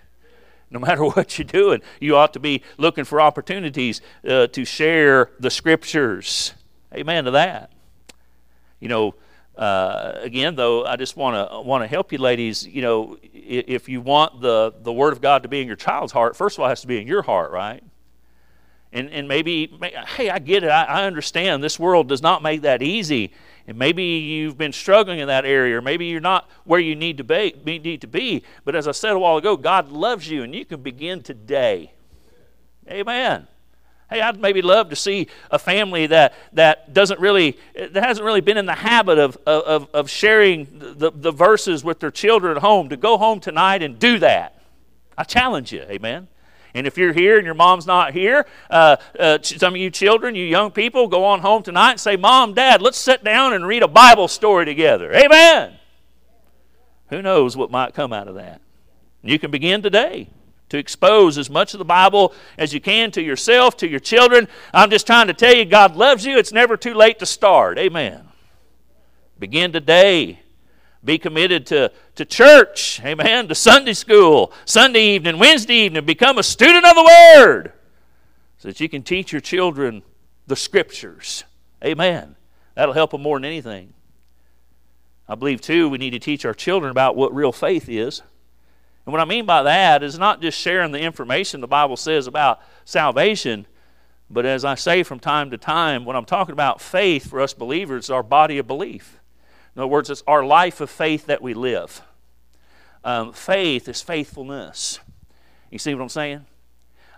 no 0.71 0.79
matter 0.79 1.05
what 1.05 1.39
you're 1.39 1.45
doing, 1.45 1.83
you 2.01 2.17
ought 2.17 2.33
to 2.33 2.41
be 2.41 2.63
looking 2.79 3.05
for 3.05 3.21
opportunities 3.21 4.01
uh, 4.29 4.47
to 4.49 4.65
share 4.65 5.31
the 5.41 5.51
scriptures. 5.51 6.55
Amen 6.95 7.25
to 7.25 7.33
that. 7.33 7.73
You 8.81 8.89
know, 8.89 9.15
uh, 9.57 10.13
again, 10.17 10.55
though, 10.55 10.85
I 10.85 10.97
just 10.97 11.17
want 11.17 11.51
to 11.51 11.61
want 11.61 11.83
to 11.83 11.89
help 11.89 12.13
you, 12.13 12.19
ladies. 12.19 12.67
You 12.67 12.83
know, 12.83 13.19
if 13.23 13.89
you 13.89 14.01
want 14.01 14.41
the 14.41 14.75
the 14.83 14.93
Word 14.93 15.13
of 15.13 15.21
God 15.21 15.43
to 15.43 15.49
be 15.49 15.61
in 15.61 15.67
your 15.67 15.77
child's 15.77 16.13
heart, 16.13 16.37
first 16.37 16.57
of 16.57 16.61
all, 16.61 16.67
it 16.67 16.71
has 16.71 16.83
to 16.83 16.87
be 16.87 17.01
in 17.01 17.07
your 17.07 17.23
heart, 17.23 17.51
right? 17.51 17.83
And 18.93 19.11
and 19.11 19.29
maybe, 19.29 19.77
hey, 20.17 20.31
I 20.31 20.39
get 20.39 20.63
it. 20.63 20.69
I, 20.69 20.85
I 20.85 21.05
understand. 21.05 21.63
This 21.63 21.79
world 21.79 22.09
does 22.09 22.23
not 22.23 22.43
make 22.43 22.63
that 22.63 22.83
easy 22.83 23.33
and 23.67 23.77
maybe 23.77 24.05
you've 24.05 24.57
been 24.57 24.73
struggling 24.73 25.19
in 25.19 25.27
that 25.27 25.45
area, 25.45 25.77
or 25.77 25.83
maybe 25.83 26.07
you're 26.07 26.21
not 26.21 26.49
where 26.65 26.79
you 26.79 26.95
need 26.95 27.19
to 27.19 27.25
be, 27.25 27.55
need 27.65 28.01
to 28.01 28.07
be. 28.07 28.45
But 28.65 28.77
as 28.77 28.87
I 28.87 28.93
said 28.93 29.13
a 29.13 29.19
while 29.19 29.37
ago, 29.37 29.57
God 29.57 29.91
loves 29.91 30.29
you, 30.29 30.45
and 30.45 30.55
you 30.55 30.65
can 30.65 30.83
begin 30.83 31.23
today. 31.23 31.93
Amen. 32.89 33.49
Hey, 34.09 34.21
I'd 34.21 34.41
maybe 34.41 34.63
love 34.63 34.91
to 34.91 34.97
see 34.97 35.27
a 35.51 35.59
family 35.59 36.07
that, 36.07 36.35
that 36.53 36.95
doesn't 36.95 37.19
really, 37.19 37.59
that 37.75 38.05
hasn't 38.05 38.25
really 38.25 38.41
been 38.41 38.57
in 38.57 38.67
the 38.67 38.75
habit 38.75 39.19
of, 39.19 39.37
of, 39.47 39.89
of 39.93 40.09
sharing 40.09 40.69
the, 40.79 41.11
the 41.13 41.33
verses 41.33 41.83
with 41.83 41.99
their 41.99 42.13
children 42.13 42.57
at 42.57 42.63
home 42.63 42.89
to 42.91 42.97
go 42.97 43.19
home 43.19 43.41
tonight 43.41 43.83
and 43.83 43.99
do 43.99 44.21
that. 44.21 44.63
I 45.19 45.25
challenge 45.25 45.73
you, 45.73 45.83
amen. 45.83 46.29
And 46.73 46.87
if 46.87 46.97
you're 46.99 47.15
here 47.15 47.37
and 47.39 47.45
your 47.45 47.55
mom's 47.55 47.87
not 47.87 48.13
here, 48.13 48.47
uh, 48.71 48.97
uh, 49.19 49.39
some 49.43 49.75
of 49.75 49.81
you 49.81 49.91
children, 49.91 50.35
you 50.35 50.45
young 50.45 50.71
people, 50.71 51.09
go 51.09 51.25
on 51.25 51.41
home 51.41 51.63
tonight 51.63 51.93
and 51.93 52.01
say, 52.01 52.17
Mom, 52.17 52.55
Dad, 52.55 52.83
let's 52.83 52.99
sit 52.99 53.25
down 53.25 53.55
and 53.55 53.67
read 53.67 53.83
a 53.83 53.89
Bible 53.89 54.29
story 54.29 54.67
together. 54.67 55.13
Amen. 55.13 55.73
Who 57.09 57.23
knows 57.23 57.57
what 57.57 57.71
might 57.71 57.95
come 57.95 58.13
out 58.13 58.29
of 58.29 58.37
that? 58.37 58.61
You 59.23 59.39
can 59.39 59.51
begin 59.51 59.83
today 59.83 60.29
to 60.69 60.79
expose 60.79 61.39
as 61.39 61.49
much 61.49 61.75
of 61.75 61.79
the 61.79 61.85
Bible 61.85 62.35
as 62.59 62.75
you 62.75 62.81
can 62.81 63.11
to 63.13 63.23
yourself, 63.23 63.77
to 63.79 63.89
your 63.89 64.01
children. 64.01 64.49
I'm 64.75 64.91
just 64.91 65.07
trying 65.07 65.29
to 65.29 65.35
tell 65.35 65.55
you, 65.55 65.65
God 65.65 65.97
loves 65.97 66.27
you. 66.27 66.39
It's 66.39 66.53
never 66.53 66.77
too 66.77 66.95
late 66.95 67.19
to 67.21 67.27
start. 67.27 67.79
Amen. 67.79 68.29
Begin 69.39 69.73
today 69.73 70.41
be 71.07 71.19
committed 71.19 71.67
to, 71.67 71.93
to 72.17 72.25
church, 72.25 73.01
amen, 73.03 73.49
to 73.49 73.55
Sunday 73.55 73.95
school, 73.95 74.53
Sunday 74.65 75.15
evening, 75.15 75.39
Wednesday 75.39 75.75
evening. 75.75 76.05
Become 76.05 76.37
a 76.37 76.43
student 76.43 76.85
of 76.85 76.97
the 76.97 77.05
Word 77.37 77.73
so 78.59 78.69
that 78.69 78.81
you 78.81 78.89
can 78.89 79.03
teach 79.03 79.33
your 79.33 79.41
children 79.41 80.03
the 80.49 80.57
Scriptures. 80.57 81.45
Amen. 81.83 82.35
That'll 82.75 82.93
help 82.93 83.13
them 83.13 83.23
more 83.23 83.39
than 83.39 83.45
anything. 83.45 83.95
I 85.29 85.37
believe, 85.37 85.61
too, 85.61 85.89
we 85.89 85.99
need 85.99 86.11
to 86.11 86.19
teach 86.19 86.45
our 86.45 86.55
children 86.55 86.91
about 86.91 87.17
what 87.17 87.35
real 87.35 87.53
faith 87.53 87.89
is. 87.89 88.23
And 89.07 89.13
what 89.13 89.21
I 89.21 89.25
mean 89.25 89.47
by 89.47 89.63
that 89.63 90.03
is 90.03 90.19
not 90.19 90.43
just 90.43 90.59
sharing 90.59 90.91
the 90.91 90.99
information 90.99 91.61
the 91.61 91.69
Bible 91.69 91.97
says 91.97 92.27
about 92.27 92.61
salvation, 92.85 93.67
but 94.29 94.45
as 94.45 94.65
I 94.65 94.75
say 94.75 95.05
from 95.05 95.21
time 95.21 95.51
to 95.53 95.57
time, 95.57 96.05
when 96.05 96.17
I'm 96.17 96.25
talking 96.25 96.53
about 96.53 96.81
faith 96.81 97.31
for 97.31 97.41
us 97.41 97.55
believers, 97.55 98.11
our 98.11 98.25
body 98.25 98.59
of 98.59 98.67
belief. 98.67 99.21
In 99.77 99.83
other 99.83 99.87
words, 99.87 100.11
it's 100.11 100.25
our 100.27 100.45
life 100.45 100.81
of 100.81 100.91
faith 100.91 101.27
that 101.27 101.41
we 101.41 101.55
live. 101.55 102.03
Um, 103.05 103.33
faith 103.33 103.89
is 103.89 104.03
faithfulness. 104.03 104.99
You 105.71 105.79
see 105.79 105.95
what 105.95 106.03
I'm 106.03 106.09
saying? 106.09 106.45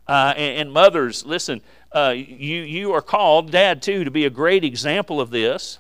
Uh, 0.07 0.35
and, 0.37 0.61
and, 0.61 0.73
mothers, 0.73 1.25
listen, 1.25 1.63
uh, 1.93 2.13
you, 2.15 2.63
you 2.63 2.93
are 2.93 3.03
called, 3.03 3.51
dad 3.51 3.81
too, 3.81 4.05
to 4.05 4.11
be 4.11 4.27
a 4.27 4.31
great 4.31 4.65
example 4.65 5.21
of 5.21 5.31
this. 5.31 5.79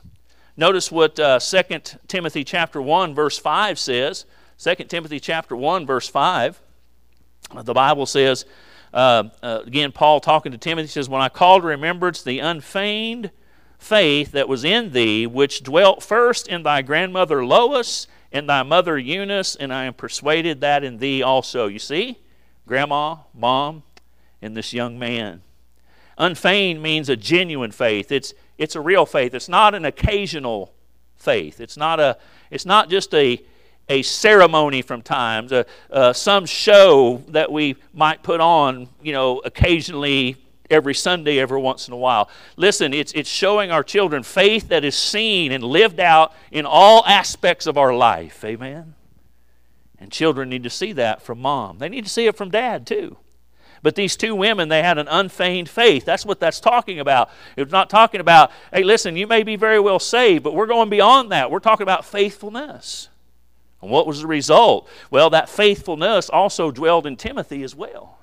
Notice 0.56 0.90
what 0.90 1.18
uh, 1.20 1.38
2 1.38 1.62
Timothy 2.08 2.44
chapter 2.44 2.80
1 2.80 3.14
verse 3.14 3.38
5 3.38 3.78
says. 3.78 4.24
2 4.58 4.74
Timothy 4.84 5.20
chapter 5.20 5.54
1 5.54 5.86
verse 5.86 6.08
5. 6.08 6.60
The 7.62 7.72
Bible 7.72 8.06
says, 8.06 8.44
uh, 8.92 9.24
uh, 9.42 9.60
again, 9.64 9.92
Paul 9.92 10.20
talking 10.20 10.52
to 10.52 10.58
Timothy 10.58 10.88
says, 10.88 11.08
When 11.08 11.22
I 11.22 11.28
call 11.28 11.60
to 11.60 11.66
remembrance 11.66 12.22
the 12.22 12.40
unfeigned 12.40 13.30
faith 13.78 14.32
that 14.32 14.48
was 14.48 14.64
in 14.64 14.92
thee, 14.92 15.26
which 15.26 15.62
dwelt 15.62 16.02
first 16.02 16.48
in 16.48 16.62
thy 16.62 16.82
grandmother 16.82 17.44
Lois 17.44 18.06
and 18.32 18.48
thy 18.48 18.62
mother 18.62 18.98
Eunice, 18.98 19.54
and 19.54 19.72
I 19.72 19.84
am 19.84 19.94
persuaded 19.94 20.60
that 20.60 20.82
in 20.82 20.98
thee 20.98 21.22
also. 21.22 21.66
You 21.66 21.78
see? 21.78 22.18
Grandma, 22.66 23.18
mom, 23.32 23.84
and 24.42 24.56
this 24.56 24.72
young 24.72 24.98
man. 24.98 25.42
Unfeigned 26.18 26.82
means 26.82 27.08
a 27.08 27.16
genuine 27.16 27.70
faith. 27.70 28.10
It's, 28.10 28.34
it's 28.58 28.74
a 28.74 28.80
real 28.80 29.06
faith. 29.06 29.34
It's 29.34 29.48
not 29.48 29.74
an 29.74 29.84
occasional 29.84 30.74
faith. 31.16 31.60
It's 31.60 31.76
not, 31.76 32.00
a, 32.00 32.18
it's 32.50 32.66
not 32.66 32.90
just 32.90 33.14
a, 33.14 33.40
a 33.88 34.02
ceremony 34.02 34.82
from 34.82 35.02
times, 35.02 35.52
a, 35.52 35.64
uh, 35.90 36.12
some 36.12 36.46
show 36.46 37.22
that 37.28 37.50
we 37.50 37.76
might 37.92 38.22
put 38.22 38.40
on, 38.40 38.88
you 39.02 39.12
know, 39.12 39.38
occasionally 39.40 40.36
every 40.70 40.94
Sunday, 40.94 41.38
every 41.38 41.60
once 41.60 41.88
in 41.88 41.94
a 41.94 41.96
while. 41.96 42.28
Listen, 42.56 42.92
it's, 42.92 43.12
it's 43.12 43.30
showing 43.30 43.70
our 43.70 43.82
children 43.82 44.22
faith 44.22 44.68
that 44.68 44.84
is 44.84 44.96
seen 44.96 45.52
and 45.52 45.64
lived 45.64 46.00
out 46.00 46.34
in 46.50 46.66
all 46.66 47.04
aspects 47.06 47.66
of 47.66 47.78
our 47.78 47.94
life. 47.94 48.44
Amen? 48.44 48.94
And 49.98 50.12
children 50.12 50.48
need 50.48 50.62
to 50.64 50.70
see 50.70 50.92
that 50.92 51.22
from 51.22 51.40
mom. 51.40 51.78
They 51.78 51.88
need 51.88 52.04
to 52.04 52.10
see 52.10 52.26
it 52.26 52.36
from 52.36 52.50
dad, 52.50 52.86
too. 52.86 53.16
But 53.82 53.94
these 53.94 54.16
two 54.16 54.34
women, 54.34 54.68
they 54.68 54.82
had 54.82 54.98
an 54.98 55.08
unfeigned 55.08 55.68
faith. 55.68 56.04
That's 56.04 56.26
what 56.26 56.40
that's 56.40 56.60
talking 56.60 56.98
about. 56.98 57.30
It's 57.56 57.72
not 57.72 57.88
talking 57.88 58.20
about, 58.20 58.50
hey, 58.72 58.82
listen, 58.82 59.16
you 59.16 59.26
may 59.26 59.44
be 59.44 59.56
very 59.56 59.78
well 59.80 60.00
saved, 60.00 60.42
but 60.42 60.54
we're 60.54 60.66
going 60.66 60.90
beyond 60.90 61.30
that. 61.32 61.50
We're 61.50 61.60
talking 61.60 61.84
about 61.84 62.04
faithfulness. 62.04 63.08
And 63.80 63.90
what 63.90 64.06
was 64.06 64.20
the 64.20 64.26
result? 64.26 64.88
Well, 65.10 65.30
that 65.30 65.48
faithfulness 65.48 66.28
also 66.28 66.70
dwelled 66.70 67.06
in 67.06 67.16
Timothy 67.16 67.62
as 67.62 67.74
well. 67.74 68.18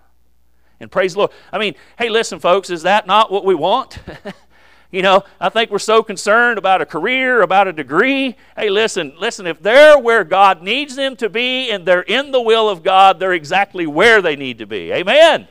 And 0.79 0.91
praise 0.91 1.13
the 1.13 1.19
Lord. 1.19 1.31
I 1.51 1.57
mean, 1.57 1.75
hey, 1.97 2.09
listen, 2.09 2.39
folks, 2.39 2.69
is 2.69 2.83
that 2.83 3.07
not 3.07 3.31
what 3.31 3.45
we 3.45 3.55
want? 3.55 3.99
you 4.91 5.01
know, 5.01 5.23
I 5.39 5.47
think 5.49 5.71
we're 5.71 5.79
so 5.79 6.03
concerned 6.03 6.57
about 6.57 6.81
a 6.81 6.85
career, 6.85 7.41
about 7.41 7.67
a 7.67 7.73
degree. 7.73 8.35
Hey, 8.57 8.69
listen, 8.69 9.13
listen, 9.17 9.47
if 9.47 9.61
they're 9.61 9.97
where 9.97 10.25
God 10.25 10.61
needs 10.61 10.95
them 10.97 11.15
to 11.17 11.29
be 11.29 11.71
and 11.71 11.85
they're 11.85 12.01
in 12.01 12.31
the 12.31 12.41
will 12.41 12.67
of 12.67 12.83
God, 12.83 13.19
they're 13.19 13.33
exactly 13.33 13.87
where 13.87 14.21
they 14.21 14.35
need 14.35 14.57
to 14.57 14.65
be. 14.65 14.91
Amen. 14.91 15.47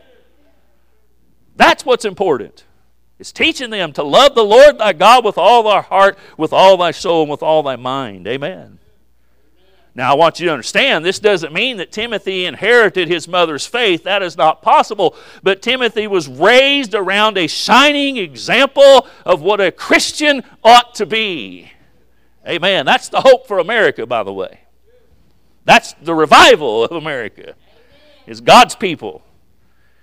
That's 1.57 1.87
what's 1.87 2.05
important. 2.05 2.65
It's 3.19 3.33
teaching 3.33 3.71
them 3.71 3.93
to 3.93 4.03
love 4.03 4.35
the 4.35 4.45
Lord 4.45 4.79
thy 4.79 4.93
God 4.93 5.25
with 5.25 5.39
all 5.39 5.63
thy 5.63 5.81
heart, 5.81 6.19
with 6.37 6.53
all 6.53 6.77
thy 6.77 6.91
soul, 6.91 7.23
and 7.23 7.31
with 7.31 7.43
all 7.43 7.63
thy 7.63 7.77
mind. 7.77 8.27
Amen. 8.27 8.81
Now, 9.97 10.11
I 10.11 10.15
want 10.15 10.41
you 10.41 10.47
to 10.47 10.53
understand 10.53 11.05
this 11.05 11.21
doesn't 11.21 11.53
mean 11.53 11.77
that 11.77 11.93
Timothy 11.93 12.47
inherited 12.47 13.07
his 13.07 13.29
mother's 13.29 13.65
faith. 13.65 14.03
That 14.03 14.23
is 14.23 14.37
not 14.37 14.61
possible. 14.61 15.15
But 15.45 15.63
Timothy 15.63 16.09
was 16.09 16.27
raised 16.27 16.95
around 16.95 17.39
a 17.39 17.47
shining 17.47 18.17
example 18.17 19.07
of 19.25 19.41
what 19.41 19.61
a 19.61 19.71
Christian 19.71 20.43
ought 20.65 20.97
to 20.97 21.07
be. 21.07 21.71
Amen. 22.47 22.85
That's 22.87 23.09
the 23.09 23.21
hope 23.21 23.47
for 23.47 23.61
America, 23.61 24.05
by 24.05 24.25
the 24.25 24.33
way. 24.33 24.61
That's 25.65 25.95
the 26.03 26.15
revival 26.15 26.85
of 26.85 26.93
America, 26.93 27.55
is 28.27 28.41
God's 28.41 28.75
people. 28.75 29.23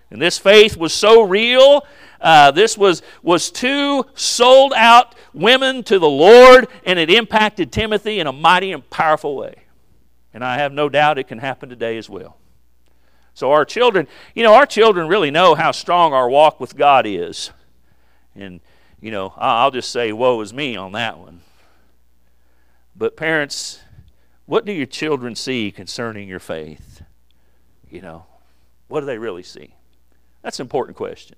And 0.10 0.22
this 0.22 0.38
faith 0.38 0.78
was 0.78 0.94
so 0.94 1.22
real. 1.22 1.86
Uh, 2.20 2.52
this 2.52 2.78
was, 2.78 3.02
was 3.22 3.52
two 3.52 4.06
sold 4.16 4.74
out 4.76 5.16
women 5.34 5.84
to 5.84 6.00
the 6.00 6.10
Lord, 6.10 6.68
and 6.86 6.98
it 6.98 7.10
impacted 7.10 7.72
Timothy 7.72 8.20
in 8.20 8.28
a 8.28 8.34
mighty 8.34 8.72
and 8.72 8.90
powerful 8.90 9.36
way. 9.36 9.56
And 10.34 10.44
I 10.44 10.58
have 10.58 10.72
no 10.72 10.90
doubt 10.90 11.18
it 11.18 11.28
can 11.28 11.40
happen 11.40 11.70
today 11.70 11.98
as 11.98 12.10
well. 12.10 12.38
So, 13.34 13.52
our 13.52 13.66
children, 13.66 14.08
you 14.36 14.44
know, 14.44 14.54
our 14.54 14.66
children 14.66 15.08
really 15.08 15.32
know 15.32 15.56
how 15.56 15.72
strong 15.72 16.14
our 16.14 16.30
walk 16.30 16.60
with 16.60 16.76
God 16.76 17.06
is. 17.06 17.52
And, 18.36 18.60
you 19.00 19.12
know, 19.12 19.34
I'll 19.38 19.72
just 19.72 19.90
say, 19.90 20.12
woe 20.12 20.40
is 20.42 20.54
me 20.54 20.76
on 20.76 20.92
that 20.94 21.18
one. 21.18 21.42
But, 22.96 23.16
parents, 23.16 23.80
what 24.46 24.66
do 24.66 24.74
your 24.74 24.86
children 24.86 25.36
see 25.36 25.72
concerning 25.72 26.28
your 26.28 26.40
faith? 26.40 27.04
You 27.90 28.02
know, 28.02 28.26
what 28.88 29.00
do 29.00 29.06
they 29.06 29.18
really 29.18 29.44
see? 29.44 29.76
That's 30.42 30.60
an 30.60 30.66
important 30.66 30.98
question. 30.98 31.38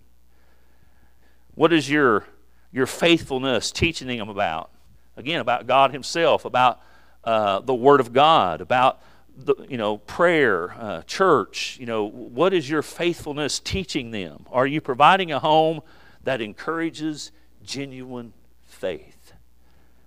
What 1.56 1.72
is 1.72 1.90
your, 1.90 2.26
your 2.72 2.88
faithfulness 2.88 3.72
teaching 3.72 4.08
them 4.08 4.30
about? 4.30 4.72
Again, 5.16 5.40
about 5.40 5.68
God 5.68 5.92
Himself, 5.92 6.46
about 6.46 6.82
uh, 7.24 7.60
the 7.60 7.76
Word 7.76 8.00
of 8.00 8.14
God, 8.14 8.62
about 8.62 9.02
the, 9.36 9.56
you 9.68 9.78
know 9.78 9.98
prayer, 9.98 10.72
uh, 10.78 11.02
church. 11.04 11.78
You 11.80 11.86
know, 11.86 12.06
what 12.06 12.54
is 12.54 12.70
your 12.70 12.82
faithfulness 12.82 13.60
teaching 13.60 14.12
them? 14.12 14.46
Are 14.52 14.68
you 14.68 14.82
providing 14.82 15.32
a 15.32 15.40
home 15.40 15.82
that 16.24 16.42
encourages 16.42 17.32
genuine 17.64 18.34
faith? 18.64 19.34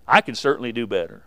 I 0.06 0.20
can 0.20 0.34
certainly 0.34 0.72
do 0.72 0.86
better. 0.86 1.24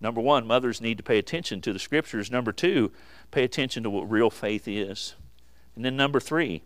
Number 0.00 0.20
one, 0.20 0.46
mothers 0.46 0.80
need 0.80 0.96
to 0.96 1.02
pay 1.02 1.18
attention 1.18 1.60
to 1.60 1.72
the 1.72 1.78
scriptures. 1.78 2.30
Number 2.30 2.52
two, 2.52 2.90
pay 3.30 3.44
attention 3.44 3.82
to 3.82 3.90
what 3.90 4.10
real 4.10 4.30
faith 4.30 4.66
is. 4.66 5.14
And 5.76 5.84
then 5.84 5.94
number 5.94 6.20
three, 6.20 6.62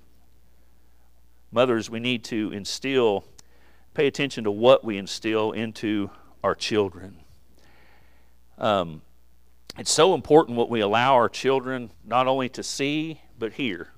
mothers, 1.50 1.90
we 1.90 1.98
need 1.98 2.22
to 2.24 2.53
instill, 2.53 3.24
pay 3.92 4.07
attention 4.07 4.44
to 4.44 4.50
what 4.50 4.85
we 4.85 4.96
instill 4.96 5.53
into 5.53 6.11
our 6.44 6.55
children. 6.55 7.23
Um, 8.58 9.02
it's 9.78 9.90
so 9.90 10.14
important 10.14 10.56
what 10.56 10.70
we 10.70 10.80
allow 10.80 11.14
our 11.14 11.28
children 11.28 11.90
not 12.04 12.28
only 12.28 12.48
to 12.50 12.62
see, 12.62 13.20
but 13.38 13.54
hear. 13.54 13.88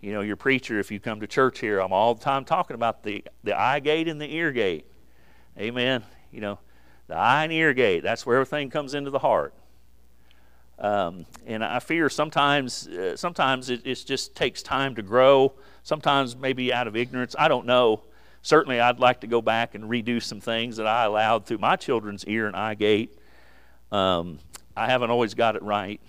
You 0.00 0.12
know, 0.12 0.20
your 0.20 0.36
preacher, 0.36 0.78
if 0.78 0.90
you 0.90 1.00
come 1.00 1.20
to 1.20 1.26
church 1.26 1.60
here, 1.60 1.80
I'm 1.80 1.92
all 1.92 2.14
the 2.14 2.22
time 2.22 2.44
talking 2.44 2.74
about 2.74 3.02
the, 3.02 3.24
the 3.44 3.58
eye 3.58 3.80
gate 3.80 4.08
and 4.08 4.20
the 4.20 4.32
ear 4.34 4.52
gate. 4.52 4.84
Amen. 5.58 6.02
You 6.30 6.40
know, 6.40 6.58
the 7.06 7.14
eye 7.16 7.44
and 7.44 7.52
ear 7.52 7.72
gate, 7.72 8.02
that's 8.02 8.26
where 8.26 8.36
everything 8.36 8.68
comes 8.68 8.94
into 8.94 9.10
the 9.10 9.20
heart. 9.20 9.54
Um, 10.78 11.26
and 11.46 11.64
I 11.64 11.78
fear 11.78 12.10
sometimes, 12.10 12.88
uh, 12.88 13.16
sometimes 13.16 13.70
it, 13.70 13.86
it 13.86 14.04
just 14.04 14.34
takes 14.34 14.62
time 14.62 14.96
to 14.96 15.02
grow. 15.02 15.52
Sometimes 15.84 16.36
maybe 16.36 16.72
out 16.72 16.88
of 16.88 16.96
ignorance. 16.96 17.36
I 17.38 17.48
don't 17.48 17.66
know. 17.66 18.02
Certainly, 18.42 18.80
I'd 18.80 18.98
like 18.98 19.20
to 19.20 19.28
go 19.28 19.40
back 19.40 19.76
and 19.76 19.84
redo 19.84 20.20
some 20.20 20.40
things 20.40 20.76
that 20.78 20.86
I 20.86 21.04
allowed 21.04 21.46
through 21.46 21.58
my 21.58 21.76
children's 21.76 22.24
ear 22.24 22.48
and 22.48 22.56
eye 22.56 22.74
gate 22.74 23.16
um, 23.92 24.38
I 24.76 24.86
haven't 24.86 25.10
always 25.10 25.34
got 25.34 25.54
it 25.54 25.62
right. 25.62 26.00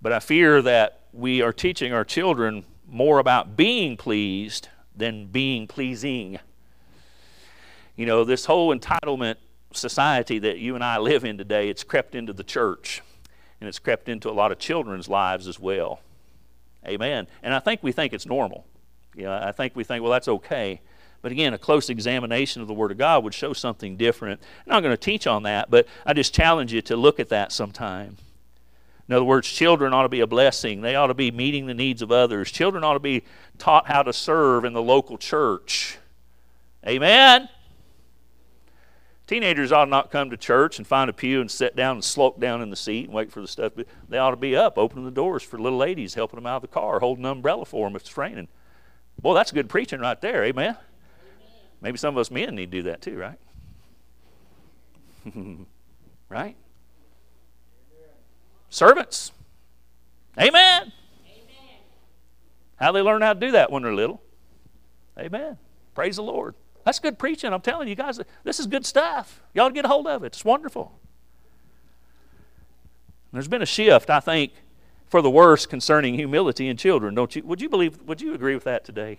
But 0.00 0.12
I 0.12 0.20
fear 0.20 0.62
that 0.62 1.00
we 1.12 1.42
are 1.42 1.52
teaching 1.52 1.92
our 1.92 2.04
children 2.04 2.64
more 2.86 3.18
about 3.18 3.56
being 3.56 3.96
pleased 3.96 4.68
than 4.94 5.26
being 5.26 5.66
pleasing. 5.66 6.38
You 7.96 8.06
know, 8.06 8.24
this 8.24 8.44
whole 8.44 8.76
entitlement 8.76 9.36
society 9.72 10.38
that 10.38 10.58
you 10.58 10.74
and 10.74 10.84
I 10.84 10.98
live 10.98 11.24
in 11.24 11.38
today, 11.38 11.68
it's 11.70 11.82
crept 11.82 12.14
into 12.14 12.32
the 12.32 12.44
church 12.44 13.02
and 13.60 13.68
it's 13.68 13.78
crept 13.78 14.08
into 14.08 14.28
a 14.30 14.32
lot 14.32 14.52
of 14.52 14.58
children's 14.58 15.08
lives 15.08 15.48
as 15.48 15.58
well. 15.58 16.00
Amen. 16.86 17.26
And 17.42 17.54
I 17.54 17.58
think 17.58 17.82
we 17.82 17.90
think 17.90 18.12
it's 18.12 18.26
normal. 18.26 18.66
You 19.14 19.24
know, 19.24 19.32
I 19.32 19.50
think 19.52 19.74
we 19.74 19.82
think, 19.82 20.02
well, 20.02 20.12
that's 20.12 20.28
okay. 20.28 20.82
But 21.22 21.32
again, 21.32 21.54
a 21.54 21.58
close 21.58 21.90
examination 21.90 22.62
of 22.62 22.68
the 22.68 22.74
Word 22.74 22.90
of 22.92 22.98
God 22.98 23.24
would 23.24 23.34
show 23.34 23.52
something 23.52 23.96
different. 23.96 24.40
I'm 24.66 24.72
not 24.72 24.82
going 24.82 24.92
to 24.92 24.96
teach 24.96 25.26
on 25.26 25.42
that, 25.44 25.70
but 25.70 25.86
I 26.04 26.12
just 26.12 26.34
challenge 26.34 26.72
you 26.72 26.82
to 26.82 26.96
look 26.96 27.18
at 27.18 27.30
that 27.30 27.52
sometime. 27.52 28.16
In 29.08 29.14
other 29.14 29.24
words, 29.24 29.48
children 29.48 29.92
ought 29.92 30.02
to 30.02 30.08
be 30.08 30.20
a 30.20 30.26
blessing. 30.26 30.80
They 30.80 30.96
ought 30.96 31.06
to 31.08 31.14
be 31.14 31.30
meeting 31.30 31.66
the 31.66 31.74
needs 31.74 32.02
of 32.02 32.10
others. 32.10 32.50
Children 32.50 32.82
ought 32.82 32.94
to 32.94 33.00
be 33.00 33.22
taught 33.58 33.86
how 33.86 34.02
to 34.02 34.12
serve 34.12 34.64
in 34.64 34.72
the 34.72 34.82
local 34.82 35.16
church. 35.16 35.98
Amen? 36.86 37.48
Teenagers 39.26 39.72
ought 39.72 39.88
not 39.88 40.12
come 40.12 40.30
to 40.30 40.36
church 40.36 40.78
and 40.78 40.86
find 40.86 41.10
a 41.10 41.12
pew 41.12 41.40
and 41.40 41.50
sit 41.50 41.74
down 41.74 41.96
and 41.96 42.04
slope 42.04 42.38
down 42.38 42.62
in 42.62 42.70
the 42.70 42.76
seat 42.76 43.06
and 43.06 43.14
wait 43.14 43.32
for 43.32 43.40
the 43.40 43.48
stuff. 43.48 43.72
They 44.08 44.18
ought 44.18 44.30
to 44.30 44.36
be 44.36 44.54
up, 44.54 44.78
opening 44.78 45.04
the 45.04 45.10
doors 45.10 45.42
for 45.42 45.58
little 45.58 45.78
ladies, 45.78 46.14
helping 46.14 46.36
them 46.36 46.46
out 46.46 46.56
of 46.56 46.62
the 46.62 46.68
car, 46.68 47.00
holding 47.00 47.24
an 47.24 47.32
umbrella 47.32 47.64
for 47.64 47.88
them 47.88 47.96
if 47.96 48.02
it's 48.02 48.16
raining. 48.16 48.46
Boy, 49.20 49.34
that's 49.34 49.50
good 49.50 49.68
preaching 49.68 50.00
right 50.00 50.20
there. 50.20 50.44
Amen? 50.44 50.76
Maybe 51.80 51.98
some 51.98 52.14
of 52.14 52.18
us 52.18 52.30
men 52.30 52.54
need 52.54 52.70
to 52.70 52.78
do 52.78 52.82
that 52.84 53.02
too, 53.02 53.16
right? 53.16 53.38
right? 56.28 56.56
Servants. 58.70 59.32
Amen. 60.38 60.52
Amen. 60.52 60.92
How 62.76 62.92
they 62.92 63.00
learn 63.00 63.22
how 63.22 63.32
to 63.32 63.40
do 63.40 63.52
that 63.52 63.70
when 63.70 63.82
they're 63.82 63.94
little. 63.94 64.22
Amen. 65.18 65.58
Praise 65.94 66.16
the 66.16 66.22
Lord. 66.22 66.54
That's 66.84 66.98
good 66.98 67.18
preaching. 67.18 67.52
I'm 67.52 67.62
telling 67.62 67.88
you 67.88 67.94
guys, 67.94 68.20
this 68.44 68.60
is 68.60 68.66
good 68.66 68.86
stuff. 68.86 69.40
Y'all 69.54 69.70
get 69.70 69.84
a 69.84 69.88
hold 69.88 70.06
of 70.06 70.22
it. 70.22 70.28
It's 70.28 70.44
wonderful. 70.44 70.98
There's 73.32 73.48
been 73.48 73.62
a 73.62 73.66
shift, 73.66 74.08
I 74.08 74.20
think, 74.20 74.52
for 75.08 75.20
the 75.20 75.30
worse 75.30 75.66
concerning 75.66 76.14
humility 76.14 76.68
in 76.68 76.76
children, 76.76 77.14
don't 77.14 77.34
you? 77.34 77.42
Would 77.42 77.60
you 77.60 77.68
believe? 77.68 78.00
Would 78.02 78.20
you 78.20 78.34
agree 78.34 78.54
with 78.54 78.64
that 78.64 78.84
today? 78.84 79.18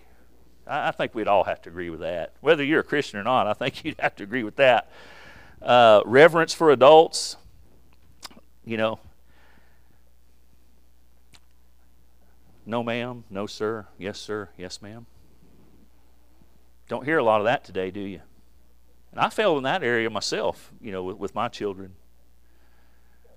I, 0.68 0.90
I 0.90 0.92
think 0.92 1.16
we'd 1.16 1.28
all 1.28 1.44
have 1.44 1.62
to 1.64 1.70
agree 1.70 1.90
with 1.90 2.02
that. 2.02 2.34
Whether 2.42 2.64
you're 2.64 2.82
a 2.82 2.84
Christian 2.84 3.20
or 3.20 3.24
not, 3.24 3.48
I 3.48 3.54
think 3.54 3.84
you'd 3.86 4.00
have 4.00 4.16
to 4.18 4.24
agree 4.24 4.44
with 4.44 4.58
that. 4.58 4.92
Uh, 5.62 6.02
reverence 6.06 6.54
for 6.54 6.72
adults, 6.72 7.38
you 8.66 8.78
know. 8.78 9.00
No, 12.66 12.84
ma'am. 12.84 13.24
No, 13.30 13.48
sir. 13.48 13.88
Yes, 13.98 14.20
sir. 14.20 14.50
Yes, 14.58 14.82
ma'am. 14.82 15.06
Don't 16.90 17.06
hear 17.06 17.18
a 17.18 17.24
lot 17.24 17.40
of 17.40 17.46
that 17.46 17.64
today, 17.64 17.92
do 17.92 18.02
you? 18.02 18.22
And 19.12 19.20
I 19.20 19.30
failed 19.30 19.58
in 19.58 19.64
that 19.64 19.84
area 19.84 20.10
myself, 20.10 20.72
you 20.82 20.92
know, 20.92 21.04
with, 21.04 21.18
with 21.18 21.36
my 21.36 21.48
children. 21.48 21.94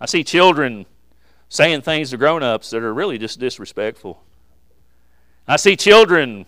I 0.01 0.07
see 0.07 0.25
children 0.25 0.87
saying 1.49 1.83
things 1.83 2.11
to 2.11 2.17
grown 2.17 2.43
ups 2.43 2.71
that 2.71 2.83
are 2.83 2.95
really 2.95 3.19
just 3.19 3.39
disrespectful. 3.39 4.23
I 5.47 5.57
see 5.57 5.77
children, 5.77 6.47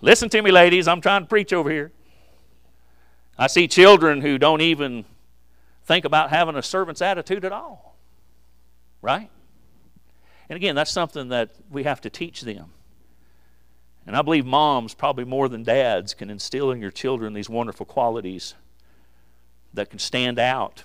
listen 0.00 0.28
to 0.30 0.42
me, 0.42 0.50
ladies, 0.50 0.88
I'm 0.88 1.00
trying 1.00 1.22
to 1.22 1.28
preach 1.28 1.52
over 1.52 1.70
here. 1.70 1.92
I 3.38 3.46
see 3.46 3.68
children 3.68 4.20
who 4.20 4.38
don't 4.38 4.60
even 4.60 5.04
think 5.84 6.04
about 6.04 6.30
having 6.30 6.56
a 6.56 6.62
servant's 6.62 7.02
attitude 7.02 7.44
at 7.44 7.52
all. 7.52 7.96
Right? 9.02 9.30
And 10.48 10.56
again, 10.56 10.74
that's 10.74 10.90
something 10.90 11.28
that 11.28 11.50
we 11.70 11.84
have 11.84 12.00
to 12.02 12.10
teach 12.10 12.42
them. 12.42 12.72
And 14.06 14.16
I 14.16 14.22
believe 14.22 14.44
moms, 14.44 14.94
probably 14.94 15.24
more 15.24 15.48
than 15.48 15.62
dads, 15.62 16.14
can 16.14 16.30
instill 16.30 16.70
in 16.72 16.80
your 16.80 16.90
children 16.90 17.32
these 17.32 17.48
wonderful 17.48 17.86
qualities 17.86 18.54
that 19.72 19.90
can 19.90 19.98
stand 19.98 20.38
out. 20.38 20.84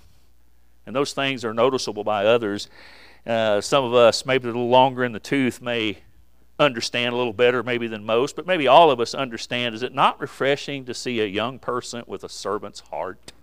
And 0.86 0.96
those 0.96 1.14
things 1.14 1.44
are 1.44 1.54
noticeable 1.54 2.04
by 2.04 2.26
others. 2.26 2.70
Uh, 3.26 3.60
some 3.62 3.84
of 3.84 3.94
us, 3.94 4.26
maybe 4.26 4.44
a 4.44 4.52
little 4.52 4.70
longer 4.70 5.04
in 5.04 5.12
the 5.12 5.20
tooth, 5.20 5.62
may 5.62 5.98
understand 6.60 7.14
a 7.14 7.18
little 7.18 7.34
better 7.34 7.64
maybe 7.64 7.88
than 7.88 8.06
most, 8.06 8.36
but 8.36 8.48
maybe 8.48 8.68
all 8.68 8.92
of 8.92 9.00
us 9.00 9.14
understand. 9.14 9.76
Is 9.76 9.84
it 9.84 9.94
not 9.94 10.20
refreshing 10.22 10.86
to 10.86 10.94
see 10.94 11.20
a 11.20 11.26
young 11.26 11.60
person 11.60 12.04
with 12.08 12.24
a 12.24 12.30
servant's 12.30 12.80
heart? 12.80 13.34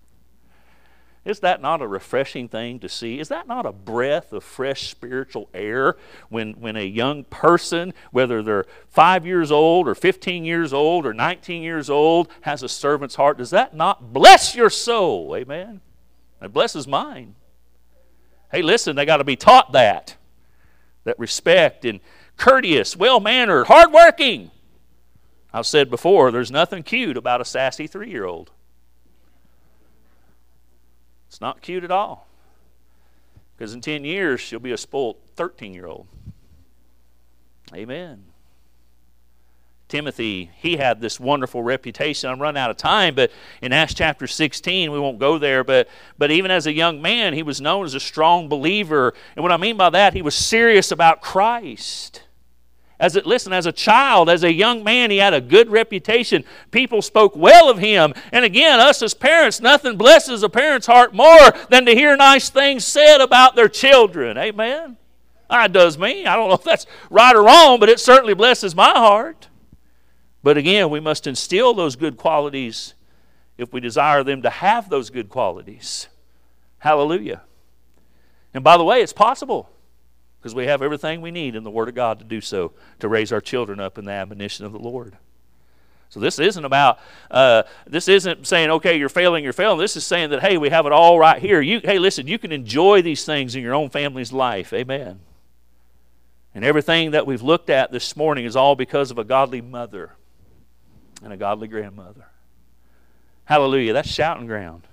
Is 1.24 1.38
that 1.40 1.62
not 1.62 1.80
a 1.80 1.86
refreshing 1.86 2.48
thing 2.48 2.80
to 2.80 2.88
see? 2.88 3.20
Is 3.20 3.28
that 3.28 3.46
not 3.46 3.64
a 3.64 3.70
breath 3.70 4.32
of 4.32 4.42
fresh 4.42 4.88
spiritual 4.88 5.48
air 5.54 5.96
when, 6.30 6.54
when 6.54 6.74
a 6.74 6.84
young 6.84 7.22
person, 7.24 7.94
whether 8.10 8.42
they're 8.42 8.66
five 8.88 9.24
years 9.24 9.52
old 9.52 9.86
or 9.86 9.94
15 9.94 10.44
years 10.44 10.72
old 10.72 11.06
or 11.06 11.14
19 11.14 11.62
years 11.62 11.88
old, 11.88 12.28
has 12.40 12.64
a 12.64 12.68
servant's 12.68 13.14
heart? 13.14 13.38
Does 13.38 13.50
that 13.50 13.72
not 13.72 14.12
bless 14.12 14.56
your 14.56 14.70
soul? 14.70 15.36
Amen. 15.36 15.80
It 16.40 16.52
blesses 16.52 16.88
mine. 16.88 17.36
Hey, 18.50 18.62
listen, 18.62 18.96
they 18.96 19.04
got 19.04 19.18
to 19.18 19.24
be 19.24 19.36
taught 19.36 19.72
that. 19.72 20.16
That 21.04 21.18
respect 21.18 21.84
and 21.84 22.00
courteous, 22.42 22.96
well 22.96 23.20
mannered, 23.20 23.68
hardworking. 23.68 24.50
I've 25.52 25.66
said 25.66 25.88
before, 25.90 26.32
there's 26.32 26.50
nothing 26.50 26.82
cute 26.82 27.16
about 27.16 27.40
a 27.40 27.44
sassy 27.44 27.86
three 27.86 28.10
year 28.10 28.24
old. 28.24 28.50
It's 31.28 31.40
not 31.40 31.62
cute 31.62 31.84
at 31.84 31.92
all. 31.92 32.26
Because 33.56 33.74
in 33.74 33.80
10 33.80 34.04
years, 34.04 34.40
she'll 34.40 34.58
be 34.58 34.72
a 34.72 34.76
spoiled 34.76 35.18
13 35.36 35.72
year 35.72 35.86
old. 35.86 36.08
Amen. 37.72 38.24
Timothy, 39.88 40.50
he 40.56 40.78
had 40.78 41.00
this 41.00 41.20
wonderful 41.20 41.62
reputation. 41.62 42.28
I'm 42.28 42.42
running 42.42 42.60
out 42.60 42.70
of 42.70 42.76
time, 42.76 43.14
but 43.14 43.30
in 43.60 43.72
Acts 43.72 43.94
chapter 43.94 44.26
16, 44.26 44.90
we 44.90 44.98
won't 44.98 45.18
go 45.18 45.38
there, 45.38 45.62
but, 45.62 45.86
but 46.18 46.30
even 46.30 46.50
as 46.50 46.66
a 46.66 46.72
young 46.72 47.00
man, 47.00 47.34
he 47.34 47.42
was 47.42 47.60
known 47.60 47.84
as 47.84 47.94
a 47.94 48.00
strong 48.00 48.48
believer. 48.48 49.14
And 49.36 49.42
what 49.44 49.52
I 49.52 49.58
mean 49.58 49.76
by 49.76 49.90
that, 49.90 50.14
he 50.14 50.22
was 50.22 50.34
serious 50.34 50.90
about 50.90 51.20
Christ. 51.20 52.22
As 53.02 53.16
a, 53.16 53.20
listen, 53.22 53.52
as 53.52 53.66
a 53.66 53.72
child, 53.72 54.30
as 54.30 54.44
a 54.44 54.52
young 54.52 54.84
man, 54.84 55.10
he 55.10 55.16
had 55.16 55.34
a 55.34 55.40
good 55.40 55.68
reputation. 55.70 56.44
People 56.70 57.02
spoke 57.02 57.34
well 57.34 57.68
of 57.68 57.78
him. 57.78 58.14
And 58.30 58.44
again, 58.44 58.78
us 58.78 59.02
as 59.02 59.12
parents, 59.12 59.60
nothing 59.60 59.96
blesses 59.96 60.44
a 60.44 60.48
parent's 60.48 60.86
heart 60.86 61.12
more 61.12 61.50
than 61.68 61.84
to 61.86 61.96
hear 61.96 62.16
nice 62.16 62.48
things 62.48 62.84
said 62.84 63.20
about 63.20 63.56
their 63.56 63.68
children. 63.68 64.38
Amen. 64.38 64.96
Ah, 65.50 65.64
it 65.64 65.72
does 65.72 65.98
me. 65.98 66.26
I 66.26 66.36
don't 66.36 66.46
know 66.48 66.54
if 66.54 66.62
that's 66.62 66.86
right 67.10 67.34
or 67.34 67.42
wrong, 67.42 67.80
but 67.80 67.88
it 67.88 67.98
certainly 67.98 68.34
blesses 68.34 68.76
my 68.76 68.90
heart. 68.90 69.48
But 70.44 70.56
again, 70.56 70.88
we 70.88 71.00
must 71.00 71.26
instill 71.26 71.74
those 71.74 71.96
good 71.96 72.16
qualities 72.16 72.94
if 73.58 73.72
we 73.72 73.80
desire 73.80 74.22
them 74.22 74.42
to 74.42 74.50
have 74.50 74.88
those 74.90 75.10
good 75.10 75.28
qualities. 75.28 76.06
Hallelujah. 76.78 77.42
And 78.54 78.62
by 78.62 78.76
the 78.76 78.84
way, 78.84 79.02
it's 79.02 79.12
possible 79.12 79.70
because 80.42 80.56
we 80.56 80.66
have 80.66 80.82
everything 80.82 81.20
we 81.20 81.30
need 81.30 81.54
in 81.54 81.62
the 81.62 81.70
Word 81.70 81.88
of 81.88 81.94
God 81.94 82.18
to 82.18 82.24
do 82.24 82.40
so, 82.40 82.72
to 82.98 83.06
raise 83.06 83.30
our 83.30 83.40
children 83.40 83.78
up 83.78 83.96
in 83.96 84.04
the 84.04 84.10
admonition 84.10 84.66
of 84.66 84.72
the 84.72 84.78
Lord. 84.78 85.16
So 86.08 86.18
this 86.18 86.40
isn't 86.40 86.64
about, 86.64 86.98
uh, 87.30 87.62
this 87.86 88.08
isn't 88.08 88.44
saying, 88.44 88.68
okay, 88.70 88.98
you're 88.98 89.08
failing, 89.08 89.44
you're 89.44 89.52
failing. 89.52 89.78
This 89.78 89.96
is 89.96 90.04
saying 90.04 90.30
that, 90.30 90.42
hey, 90.42 90.58
we 90.58 90.68
have 90.68 90.84
it 90.84 90.90
all 90.90 91.16
right 91.16 91.40
here. 91.40 91.60
You, 91.60 91.80
hey, 91.82 92.00
listen, 92.00 92.26
you 92.26 92.40
can 92.40 92.50
enjoy 92.50 93.02
these 93.02 93.24
things 93.24 93.54
in 93.54 93.62
your 93.62 93.72
own 93.72 93.88
family's 93.88 94.32
life. 94.32 94.72
Amen. 94.72 95.20
And 96.56 96.64
everything 96.64 97.12
that 97.12 97.24
we've 97.24 97.40
looked 97.40 97.70
at 97.70 97.92
this 97.92 98.16
morning 98.16 98.44
is 98.44 98.56
all 98.56 98.74
because 98.74 99.12
of 99.12 99.18
a 99.18 99.24
godly 99.24 99.60
mother 99.60 100.16
and 101.22 101.32
a 101.32 101.36
godly 101.36 101.68
grandmother. 101.68 102.26
Hallelujah. 103.44 103.92
That's 103.92 104.10
shouting 104.10 104.46
ground. 104.46 104.88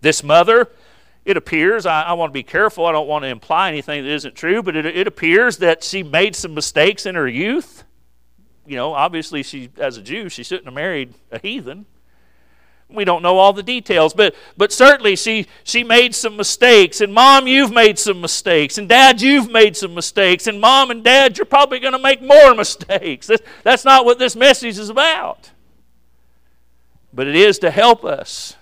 This 0.00 0.22
mother 0.22 0.70
it 1.24 1.36
appears, 1.36 1.86
I, 1.86 2.02
I, 2.02 2.12
want 2.12 2.30
to 2.30 2.34
be 2.34 2.42
careful, 2.42 2.84
I 2.84 2.92
don't 2.92 3.08
want 3.08 3.22
to 3.22 3.28
imply 3.28 3.68
anything 3.68 4.02
that 4.04 4.10
isn't 4.10 4.34
true, 4.34 4.62
but 4.62 4.76
it, 4.76 4.84
it 4.84 5.06
appears 5.06 5.58
that 5.58 5.82
she 5.82 6.02
made 6.02 6.36
some 6.36 6.54
mistakes 6.54 7.06
in 7.06 7.14
her 7.14 7.26
youth. 7.26 7.84
You 8.66 8.76
know, 8.76 8.92
obviously, 8.92 9.42
she, 9.42 9.70
as 9.78 9.96
a 9.96 10.02
Jew, 10.02 10.28
she 10.28 10.42
shouldn't 10.42 10.66
have 10.66 10.74
married 10.74 11.14
a 11.30 11.38
heathen. 11.38 11.86
We 12.88 13.04
don't 13.04 13.22
know 13.22 13.38
all 13.38 13.54
the 13.54 13.62
details, 13.62 14.12
but, 14.12 14.34
but 14.56 14.70
certainly 14.70 15.16
she, 15.16 15.46
she 15.64 15.82
made 15.82 16.14
some 16.14 16.36
mistakes. 16.36 17.00
And 17.00 17.12
mom, 17.12 17.46
you've 17.46 17.72
made 17.72 17.98
some 17.98 18.20
mistakes. 18.20 18.76
And 18.76 18.88
dad, 18.88 19.22
you've 19.22 19.50
made 19.50 19.76
some 19.76 19.94
mistakes. 19.94 20.46
And 20.46 20.60
mom 20.60 20.90
and 20.90 21.02
dad, 21.02 21.38
you're 21.38 21.46
probably 21.46 21.78
going 21.80 21.94
to 21.94 21.98
make 21.98 22.20
more 22.22 22.54
mistakes. 22.56 23.26
That's, 23.26 23.42
that's 23.62 23.84
not 23.84 24.04
what 24.04 24.18
this 24.18 24.36
message 24.36 24.78
is 24.78 24.90
about. 24.90 25.50
But 27.12 27.26
it 27.26 27.36
is 27.36 27.58
to 27.60 27.70
help 27.70 28.04
us 28.04 28.56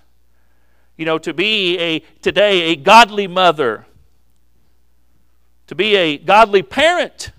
you 0.97 1.05
know, 1.05 1.19
to 1.19 1.33
be 1.33 1.79
a 1.79 2.01
today 2.21 2.73
a 2.73 2.77
godly 2.77 3.27
mother, 3.27 3.87
to 5.67 5.75
be 5.75 5.97
a 5.97 6.19
godly 6.19 6.63
parent. 6.63 7.33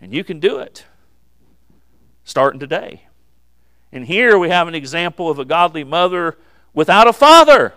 And 0.00 0.12
you 0.12 0.22
can 0.22 0.38
do 0.38 0.58
it 0.58 0.84
starting 2.24 2.60
today. 2.60 3.02
And 3.92 4.04
here 4.04 4.38
we 4.38 4.48
have 4.48 4.68
an 4.68 4.74
example 4.74 5.30
of 5.30 5.38
a 5.38 5.44
godly 5.44 5.84
mother 5.84 6.36
without 6.72 7.06
a 7.06 7.12
father 7.12 7.74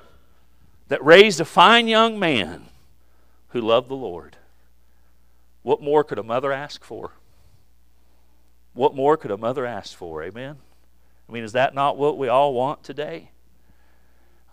that 0.88 1.04
raised 1.04 1.40
a 1.40 1.46
fine 1.46 1.88
young 1.88 2.18
man 2.18 2.66
who 3.50 3.62
loved 3.62 3.90
the 3.90 3.96
Lord. 3.96 4.38
What 5.62 5.82
more 5.82 6.04
could 6.04 6.18
a 6.18 6.24
mother 6.24 6.52
ask 6.52 6.84
for? 6.84 7.12
What 8.74 8.96
more 8.96 9.18
could 9.18 9.32
a 9.32 9.38
mother 9.38 9.66
ask 9.66 9.98
for? 9.98 10.24
Amen? 10.24 10.58
I 11.28 11.32
mean, 11.32 11.44
is 11.44 11.52
that 11.54 11.76
not 11.76 11.98
what 11.98 12.18
we 12.18 12.28
all 12.28 12.54
want 12.54 12.84
today? 12.84 13.32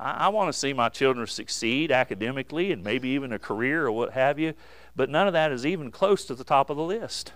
I, 0.05 0.27
I 0.27 0.29
want 0.29 0.53
to 0.53 0.59
see 0.59 0.73
my 0.73 0.90
children 0.90 1.27
succeed 1.27 1.90
academically 1.90 2.71
and 2.71 2.85
maybe 2.85 3.09
even 3.11 3.33
a 3.33 3.38
career 3.38 3.87
or 3.87 3.93
what 3.93 4.12
have 4.12 4.38
you, 4.38 4.53
but 4.95 5.09
none 5.09 5.27
of 5.27 5.33
that 5.33 5.51
is 5.51 5.64
even 5.64 5.90
close 5.90 6.25
to 6.27 6.35
the 6.35 6.45
top 6.45 6.71
of 6.71 6.77
the 6.77 6.83
list. 6.83 7.33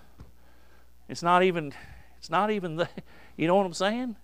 It's 1.08 1.22
not 1.22 1.42
even, 1.42 1.72
it's 2.18 2.30
not 2.30 2.50
even 2.50 2.76
the, 2.76 2.88
you 3.36 3.48
know 3.48 3.56
what 3.56 3.66
I'm 3.66 3.74
saying? 3.74 4.16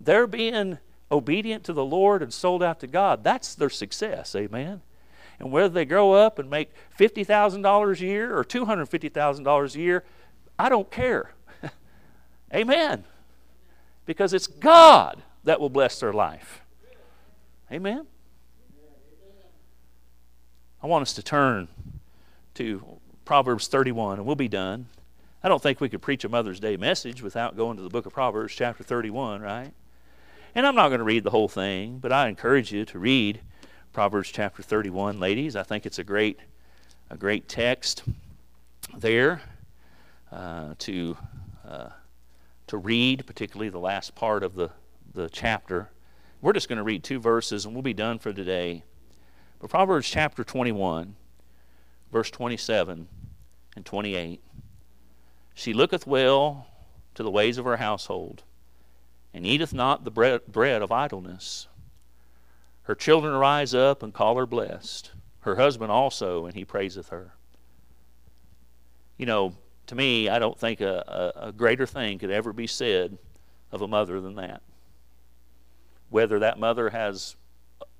They're 0.00 0.26
being 0.26 0.78
obedient 1.12 1.64
to 1.64 1.72
the 1.72 1.84
Lord 1.84 2.22
and 2.22 2.32
sold 2.32 2.62
out 2.62 2.80
to 2.80 2.86
God. 2.86 3.22
That's 3.22 3.54
their 3.54 3.70
success, 3.70 4.34
amen? 4.34 4.82
And 5.38 5.50
whether 5.50 5.68
they 5.68 5.84
grow 5.84 6.12
up 6.12 6.38
and 6.38 6.50
make 6.50 6.70
$50,000 6.98 8.00
a 8.00 8.04
year 8.04 8.36
or 8.36 8.44
$250,000 8.44 9.74
a 9.74 9.78
year, 9.78 10.04
I 10.58 10.68
don't 10.68 10.90
care. 10.90 11.32
amen. 12.54 13.04
Because 14.04 14.34
it's 14.34 14.46
God 14.46 15.22
that 15.44 15.60
will 15.60 15.70
bless 15.70 16.00
their 16.00 16.12
life. 16.12 16.59
Amen? 17.72 18.06
I 20.82 20.86
want 20.86 21.02
us 21.02 21.12
to 21.14 21.22
turn 21.22 21.68
to 22.54 22.82
Proverbs 23.24 23.68
31, 23.68 24.18
and 24.18 24.26
we'll 24.26 24.34
be 24.34 24.48
done. 24.48 24.86
I 25.42 25.48
don't 25.48 25.62
think 25.62 25.80
we 25.80 25.88
could 25.88 26.02
preach 26.02 26.24
a 26.24 26.28
Mother's 26.28 26.58
Day 26.58 26.76
message 26.76 27.22
without 27.22 27.56
going 27.56 27.76
to 27.76 27.82
the 27.82 27.88
book 27.88 28.06
of 28.06 28.12
Proverbs, 28.12 28.54
chapter 28.54 28.82
31, 28.82 29.40
right? 29.40 29.72
And 30.54 30.66
I'm 30.66 30.74
not 30.74 30.88
going 30.88 30.98
to 30.98 31.04
read 31.04 31.22
the 31.22 31.30
whole 31.30 31.48
thing, 31.48 31.98
but 31.98 32.12
I 32.12 32.28
encourage 32.28 32.72
you 32.72 32.84
to 32.86 32.98
read 32.98 33.40
Proverbs 33.92 34.30
chapter 34.30 34.62
31, 34.62 35.20
ladies. 35.20 35.54
I 35.54 35.62
think 35.62 35.86
it's 35.86 35.98
a 35.98 36.04
great, 36.04 36.40
a 37.08 37.16
great 37.16 37.48
text 37.48 38.02
there 38.96 39.42
uh, 40.32 40.74
to 40.78 41.16
uh, 41.66 41.90
to 42.66 42.76
read, 42.76 43.26
particularly 43.26 43.68
the 43.68 43.78
last 43.78 44.14
part 44.14 44.42
of 44.42 44.54
the 44.54 44.70
the 45.14 45.28
chapter. 45.28 45.88
We're 46.42 46.54
just 46.54 46.68
going 46.68 46.78
to 46.78 46.82
read 46.82 47.04
two 47.04 47.20
verses 47.20 47.64
and 47.64 47.74
we'll 47.74 47.82
be 47.82 47.92
done 47.92 48.18
for 48.18 48.32
today. 48.32 48.84
But 49.58 49.68
Proverbs 49.68 50.08
chapter 50.08 50.42
21, 50.42 51.16
verse 52.10 52.30
27 52.30 53.08
and 53.76 53.86
28. 53.86 54.42
She 55.54 55.74
looketh 55.74 56.06
well 56.06 56.66
to 57.14 57.22
the 57.22 57.30
ways 57.30 57.58
of 57.58 57.66
her 57.66 57.76
household, 57.76 58.44
and 59.34 59.44
eateth 59.44 59.74
not 59.74 60.04
the 60.04 60.10
bread, 60.10 60.46
bread 60.46 60.80
of 60.80 60.90
idleness. 60.90 61.68
Her 62.84 62.94
children 62.94 63.34
rise 63.34 63.74
up 63.74 64.02
and 64.02 64.14
call 64.14 64.36
her 64.36 64.46
blessed, 64.46 65.10
her 65.40 65.56
husband 65.56 65.92
also, 65.92 66.46
and 66.46 66.54
he 66.54 66.64
praiseth 66.64 67.10
her. 67.10 67.34
You 69.18 69.26
know, 69.26 69.54
to 69.88 69.94
me, 69.94 70.30
I 70.30 70.38
don't 70.38 70.58
think 70.58 70.80
a, 70.80 71.32
a, 71.36 71.48
a 71.48 71.52
greater 71.52 71.84
thing 71.84 72.18
could 72.18 72.30
ever 72.30 72.54
be 72.54 72.66
said 72.66 73.18
of 73.70 73.82
a 73.82 73.88
mother 73.88 74.20
than 74.22 74.36
that. 74.36 74.62
Whether 76.10 76.40
that 76.40 76.58
mother 76.58 76.90
has 76.90 77.36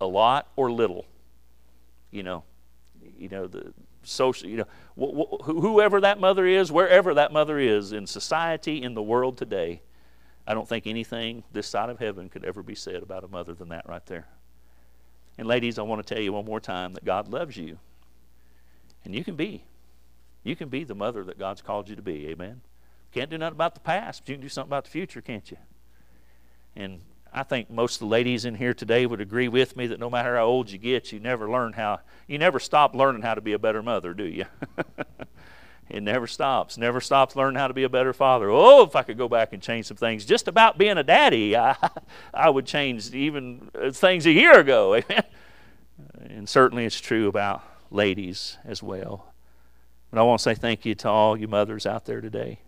a 0.01 0.07
lot 0.07 0.49
or 0.57 0.71
little, 0.71 1.07
you 2.11 2.23
know, 2.23 2.45
you 3.19 3.29
know 3.29 3.47
the 3.47 3.73
social, 4.03 4.49
you 4.49 4.57
know, 4.59 4.67
wh- 4.99 5.43
wh- 5.43 5.45
whoever 5.45 6.01
that 6.01 6.21
mother 6.21 6.47
is, 6.47 6.73
wherever 6.73 7.15
that 7.15 7.33
mother 7.33 7.59
is 7.59 7.93
in 7.93 8.07
society, 8.07 8.83
in 8.83 8.95
the 8.95 9.03
world 9.03 9.37
today, 9.37 9.83
I 10.47 10.55
don't 10.55 10.69
think 10.69 10.87
anything 10.87 11.45
this 11.53 11.67
side 11.67 11.91
of 11.91 11.99
heaven 11.99 12.29
could 12.29 12.45
ever 12.45 12.63
be 12.63 12.75
said 12.75 13.03
about 13.03 13.25
a 13.25 13.29
mother 13.29 13.55
than 13.55 13.69
that 13.69 13.89
right 13.89 14.05
there. 14.07 14.27
And 15.39 15.47
ladies, 15.47 15.79
I 15.79 15.83
want 15.83 16.05
to 16.05 16.15
tell 16.15 16.23
you 16.23 16.33
one 16.33 16.45
more 16.45 16.61
time 16.61 16.95
that 16.95 17.05
God 17.05 17.29
loves 17.29 17.57
you, 17.57 17.79
and 19.05 19.15
you 19.15 19.25
can 19.25 19.37
be, 19.37 19.65
you 20.43 20.57
can 20.57 20.69
be 20.69 20.85
the 20.85 20.95
mother 20.95 21.23
that 21.25 21.39
God's 21.39 21.63
called 21.63 21.89
you 21.89 21.97
to 21.97 22.03
be. 22.03 22.29
Amen. 22.29 22.63
Can't 23.13 23.31
do 23.31 23.39
nothing 23.39 23.57
about 23.57 23.75
the 23.75 23.81
past, 23.81 24.23
but 24.23 24.29
you 24.29 24.35
can 24.37 24.43
do 24.43 24.49
something 24.49 24.69
about 24.69 24.85
the 24.85 24.91
future, 24.91 25.21
can't 25.21 25.51
you? 25.51 25.57
And 26.77 27.01
I 27.33 27.45
think 27.45 27.71
most 27.71 27.97
of 27.97 28.01
the 28.01 28.07
ladies 28.07 28.45
in 28.45 28.57
here 28.57 28.75
today 28.75 29.07
would 29.07 29.21
agree 29.21 29.49
with 29.49 29.77
me 29.77 29.87
that 29.87 30.01
no 30.01 30.11
matter 30.11 30.37
how 30.37 30.45
old 30.45 30.71
you 30.71 30.79
get, 30.79 31.13
you 31.13 31.21
never 31.21 31.49
learn 31.49 31.75
how, 31.75 32.01
you 32.27 32.39
never 32.39 32.59
stop 32.59 32.95
learning 32.95 33.23
how 33.23 33.35
to 33.35 33.41
be 33.41 33.53
a 33.53 33.59
better 33.59 33.83
mother, 33.83 34.15
do 34.15 34.25
you? 34.25 34.47
it 35.89 36.03
never 36.03 36.27
stops. 36.27 36.77
Never 36.77 37.01
stops 37.01 37.37
learning 37.37 37.59
how 37.59 37.69
to 37.69 37.75
be 37.75 37.85
a 37.85 37.89
better 37.89 38.13
father. 38.13 38.51
Oh, 38.51 38.83
if 38.83 38.97
I 38.97 39.03
could 39.03 39.17
go 39.17 39.29
back 39.29 39.53
and 39.53 39.63
change 39.63 39.87
some 39.87 39.97
things 39.97 40.25
just 40.25 40.49
about 40.49 40.77
being 40.77 40.99
a 40.99 41.05
daddy, 41.05 41.57
I, 41.57 41.77
I 42.35 42.51
would 42.51 42.67
change 42.67 43.15
even 43.15 43.71
uh, 43.81 43.93
things 43.93 44.27
a 44.27 44.33
year 44.33 44.59
ago. 44.59 44.95
Amen. 45.11 45.25
And 46.29 46.49
certainly 46.49 46.85
it's 46.85 47.01
true 47.01 47.29
about 47.29 47.63
ladies 47.91 48.59
as 48.65 48.83
well. 48.83 49.33
But 50.11 50.19
I 50.19 50.23
want 50.25 50.41
to 50.41 50.43
say 50.43 50.55
thank 50.57 50.85
you 50.85 50.97
to 50.97 51.09
all 51.09 51.37
you 51.37 51.47
mothers 51.47 51.87
out 51.87 52.07
there 52.07 52.21
today. 52.21 52.61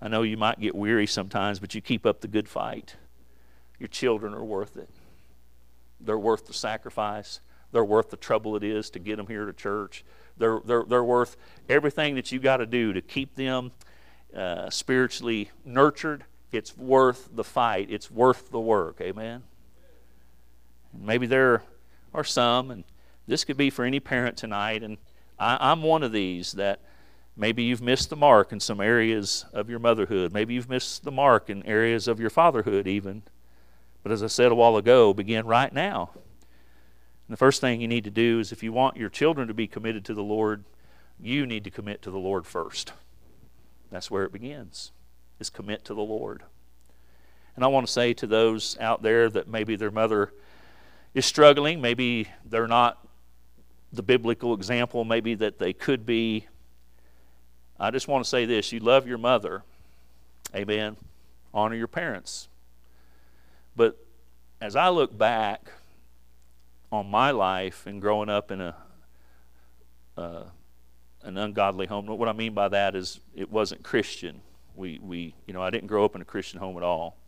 I 0.00 0.06
know 0.06 0.22
you 0.22 0.36
might 0.36 0.60
get 0.60 0.74
weary 0.74 1.06
sometimes, 1.06 1.58
but 1.58 1.74
you 1.74 1.80
keep 1.80 2.06
up 2.06 2.20
the 2.20 2.28
good 2.28 2.48
fight. 2.48 2.94
Your 3.78 3.88
children 3.88 4.34
are 4.34 4.44
worth 4.44 4.76
it. 4.76 4.88
They're 6.00 6.18
worth 6.18 6.46
the 6.46 6.54
sacrifice. 6.54 7.40
They're 7.72 7.84
worth 7.84 8.10
the 8.10 8.16
trouble 8.16 8.56
it 8.56 8.64
is 8.64 8.90
to 8.90 8.98
get 8.98 9.16
them 9.16 9.26
here 9.26 9.46
to 9.46 9.52
church. 9.52 10.04
They're, 10.36 10.60
they're, 10.64 10.84
they're 10.84 11.04
worth 11.04 11.36
everything 11.68 12.14
that 12.14 12.30
you've 12.32 12.42
got 12.42 12.58
to 12.58 12.66
do 12.66 12.92
to 12.92 13.00
keep 13.00 13.34
them 13.34 13.72
uh, 14.34 14.70
spiritually 14.70 15.50
nurtured. 15.64 16.24
It's 16.52 16.76
worth 16.76 17.28
the 17.32 17.44
fight. 17.44 17.90
It's 17.90 18.10
worth 18.10 18.50
the 18.50 18.60
work. 18.60 19.00
Amen. 19.00 19.42
maybe 20.98 21.26
there 21.26 21.62
are 22.14 22.24
some, 22.24 22.70
and 22.70 22.84
this 23.26 23.44
could 23.44 23.56
be 23.56 23.70
for 23.70 23.84
any 23.84 24.00
parent 24.00 24.36
tonight, 24.36 24.82
and 24.82 24.98
I, 25.38 25.58
I'm 25.60 25.82
one 25.82 26.02
of 26.02 26.12
these 26.12 26.52
that 26.52 26.80
maybe 27.36 27.64
you've 27.64 27.82
missed 27.82 28.08
the 28.08 28.16
mark 28.16 28.52
in 28.52 28.60
some 28.60 28.80
areas 28.80 29.44
of 29.52 29.68
your 29.68 29.78
motherhood. 29.78 30.32
Maybe 30.32 30.54
you've 30.54 30.70
missed 30.70 31.04
the 31.04 31.10
mark 31.10 31.50
in 31.50 31.62
areas 31.64 32.08
of 32.08 32.20
your 32.20 32.30
fatherhood, 32.30 32.86
even. 32.86 33.22
But 34.06 34.12
as 34.12 34.22
I 34.22 34.28
said 34.28 34.52
a 34.52 34.54
while 34.54 34.76
ago, 34.76 35.12
begin 35.12 35.46
right 35.46 35.72
now. 35.72 36.10
And 36.14 36.20
the 37.28 37.36
first 37.36 37.60
thing 37.60 37.80
you 37.80 37.88
need 37.88 38.04
to 38.04 38.10
do 38.12 38.38
is 38.38 38.52
if 38.52 38.62
you 38.62 38.72
want 38.72 38.96
your 38.96 39.08
children 39.08 39.48
to 39.48 39.52
be 39.52 39.66
committed 39.66 40.04
to 40.04 40.14
the 40.14 40.22
Lord, 40.22 40.62
you 41.20 41.44
need 41.44 41.64
to 41.64 41.72
commit 41.72 42.02
to 42.02 42.12
the 42.12 42.16
Lord 42.16 42.46
first. 42.46 42.92
That's 43.90 44.08
where 44.08 44.22
it 44.22 44.32
begins, 44.32 44.92
is 45.40 45.50
commit 45.50 45.84
to 45.86 45.94
the 45.94 46.04
Lord. 46.04 46.44
And 47.56 47.64
I 47.64 47.66
want 47.66 47.84
to 47.84 47.92
say 47.92 48.14
to 48.14 48.28
those 48.28 48.78
out 48.78 49.02
there 49.02 49.28
that 49.28 49.48
maybe 49.48 49.74
their 49.74 49.90
mother 49.90 50.32
is 51.12 51.26
struggling, 51.26 51.80
maybe 51.80 52.28
they're 52.48 52.68
not 52.68 53.04
the 53.92 54.04
biblical 54.04 54.54
example, 54.54 55.04
maybe 55.04 55.34
that 55.34 55.58
they 55.58 55.72
could 55.72 56.06
be. 56.06 56.46
I 57.76 57.90
just 57.90 58.06
want 58.06 58.22
to 58.22 58.30
say 58.30 58.44
this 58.44 58.70
you 58.70 58.78
love 58.78 59.08
your 59.08 59.18
mother. 59.18 59.64
Amen. 60.54 60.96
Honor 61.52 61.74
your 61.74 61.88
parents. 61.88 62.46
But 63.76 63.98
as 64.60 64.74
I 64.74 64.88
look 64.88 65.16
back 65.16 65.70
on 66.90 67.10
my 67.10 67.30
life 67.30 67.86
and 67.86 68.00
growing 68.00 68.28
up 68.28 68.50
in 68.50 68.60
a 68.60 68.74
uh, 70.16 70.44
an 71.22 71.36
ungodly 71.36 71.86
home, 71.86 72.06
what 72.06 72.28
I 72.28 72.32
mean 72.32 72.54
by 72.54 72.68
that 72.68 72.96
is 72.96 73.20
it 73.34 73.50
wasn't 73.50 73.82
Christian. 73.82 74.40
We 74.74 74.98
we 75.02 75.34
you 75.46 75.52
know 75.52 75.62
I 75.62 75.70
didn't 75.70 75.88
grow 75.88 76.04
up 76.04 76.14
in 76.14 76.22
a 76.22 76.24
Christian 76.24 76.58
home 76.58 76.76
at 76.76 76.82
all, 76.82 77.18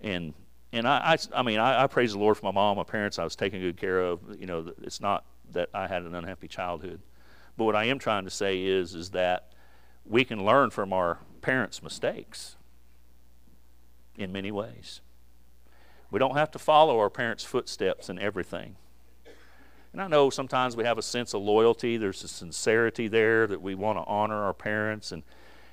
and 0.00 0.32
and 0.72 0.86
I 0.86 1.16
I, 1.34 1.40
I 1.40 1.42
mean 1.42 1.58
I, 1.58 1.84
I 1.84 1.86
praise 1.88 2.12
the 2.12 2.18
Lord 2.18 2.36
for 2.36 2.44
my 2.44 2.52
mom, 2.52 2.76
my 2.76 2.84
parents. 2.84 3.18
I 3.18 3.24
was 3.24 3.34
taken 3.34 3.60
good 3.60 3.76
care 3.76 4.00
of. 4.00 4.20
You 4.38 4.46
know 4.46 4.72
it's 4.82 5.00
not 5.00 5.24
that 5.50 5.70
I 5.74 5.88
had 5.88 6.02
an 6.02 6.14
unhappy 6.14 6.46
childhood, 6.48 7.00
but 7.56 7.64
what 7.64 7.74
I 7.74 7.84
am 7.84 7.98
trying 7.98 8.24
to 8.24 8.30
say 8.30 8.62
is 8.62 8.94
is 8.94 9.10
that 9.10 9.52
we 10.04 10.24
can 10.24 10.44
learn 10.44 10.70
from 10.70 10.92
our 10.92 11.18
parents' 11.40 11.82
mistakes 11.82 12.56
in 14.16 14.30
many 14.30 14.52
ways. 14.52 15.00
We 16.12 16.18
don't 16.18 16.36
have 16.36 16.50
to 16.52 16.58
follow 16.58 16.98
our 16.98 17.08
parents' 17.10 17.42
footsteps 17.42 18.10
in 18.10 18.18
everything. 18.18 18.76
And 19.92 20.00
I 20.00 20.08
know 20.08 20.28
sometimes 20.28 20.76
we 20.76 20.84
have 20.84 20.98
a 20.98 21.02
sense 21.02 21.32
of 21.34 21.42
loyalty. 21.42 21.96
There's 21.96 22.22
a 22.22 22.28
sincerity 22.28 23.08
there 23.08 23.46
that 23.46 23.60
we 23.60 23.74
want 23.74 23.98
to 23.98 24.04
honor 24.04 24.44
our 24.44 24.52
parents. 24.52 25.10
And, 25.10 25.22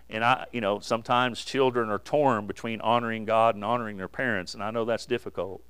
and 0.09 0.23
I, 0.23 0.45
you 0.53 0.61
know, 0.61 0.79
sometimes 0.79 1.43
children 1.43 1.89
are 1.89 1.99
torn 1.99 2.47
between 2.47 2.79
honoring 2.79 3.25
God 3.25 3.55
and 3.55 3.65
honoring 3.65 3.97
their 3.97 4.07
parents. 4.07 4.53
And 4.53 4.63
I 4.63 4.71
know 4.71 4.85
that's 4.85 5.05
difficult. 5.05 5.61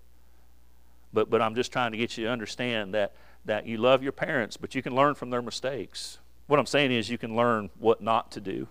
But, 1.12 1.32
but 1.32 1.41
I'm 1.41 1.55
just 1.55 1.71
trying 1.71 1.91
to 1.91 1.97
get 1.97 2.15
you 2.15 2.25
to 2.25 2.32
understand 2.32 2.93
that, 2.93 3.13
that 3.45 3.65
you 3.65 3.77
love 3.77 4.03
your 4.03 4.12
parents, 4.12 4.55
but 4.55 4.75
you 4.75 4.84
can 4.84 4.93
learn 4.93 5.15
from 5.15 5.32
their 5.32 5.41
mistakes. 5.41 6.19
What 6.45 6.60
I'm 6.60 6.67
saying 6.67 6.91
is 6.91 7.10
you 7.10 7.17
can 7.17 7.36
learn 7.36 7.71
what 7.79 8.01
not 8.01 8.32
to 8.34 8.41
do. 8.41 8.67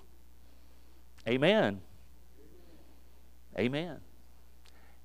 Amen. 1.26 1.80
Amen. 3.58 3.98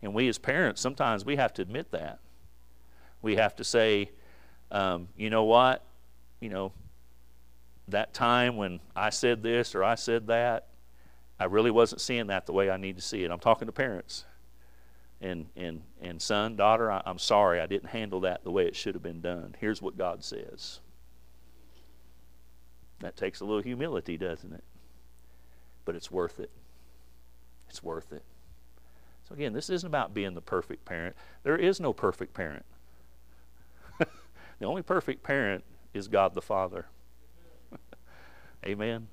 And 0.04 0.14
we 0.14 0.28
as 0.28 0.38
parents, 0.38 0.82
sometimes 0.82 1.26
we 1.26 1.38
have 1.38 1.54
to 1.54 1.62
admit 1.62 1.92
that. 1.92 2.20
We 3.22 3.38
have 3.38 3.56
to 3.56 3.64
say, 3.64 4.12
um, 4.70 5.08
you 5.16 5.30
know 5.30 5.46
what? 5.46 5.82
You 6.42 6.50
know, 6.50 6.74
that 7.88 8.14
time 8.14 8.58
when 8.58 8.82
I 8.96 9.10
said 9.10 9.42
this 9.42 9.74
or 9.74 9.84
I 9.84 9.96
said 9.96 10.28
that, 10.28 10.68
I 11.40 11.46
really 11.46 11.72
wasn't 11.72 12.02
seeing 12.02 12.28
that 12.28 12.46
the 12.46 12.52
way 12.52 12.70
I 12.70 12.76
need 12.76 12.98
to 12.98 13.02
see 13.02 13.24
it. 13.24 13.32
I'm 13.32 13.40
talking 13.40 13.66
to 13.66 13.72
parents. 13.72 14.26
And, 15.22 15.46
and, 15.56 15.82
and 16.02 16.22
son, 16.22 16.58
daughter, 16.58 16.92
I, 16.92 17.02
I'm 17.06 17.18
sorry 17.18 17.62
I 17.62 17.66
didn't 17.66 17.90
handle 17.90 18.20
that 18.22 18.44
the 18.44 18.52
way 18.52 18.66
it 18.66 18.76
should 18.76 18.96
have 18.96 19.04
been 19.04 19.22
done. 19.22 19.56
Here's 19.60 19.82
what 19.82 19.98
God 19.98 20.22
says. 20.22 20.82
That 23.00 23.16
takes 23.16 23.40
a 23.40 23.46
little 23.46 23.64
humility, 23.64 24.18
doesn't 24.18 24.52
it? 24.52 24.64
But 25.86 25.96
it's 25.96 26.12
worth 26.12 26.42
it. 26.42 26.52
It's 27.70 27.82
worth 27.82 28.12
it. 28.12 28.24
Again, 29.34 29.54
this 29.54 29.70
isn't 29.70 29.88
about 29.88 30.14
being 30.14 30.36
the 30.36 30.42
perfect 30.42 30.86
parent. 30.86 31.16
There 31.42 31.58
is 31.58 31.80
no 31.80 31.92
perfect 31.92 32.34
parent. 32.34 32.66
the 33.98 34.66
only 34.66 34.84
perfect 34.84 35.24
parent 35.24 35.64
is 35.94 36.08
God 36.08 36.36
the 36.36 36.42
Father. 36.42 36.86
Amen. 38.66 39.08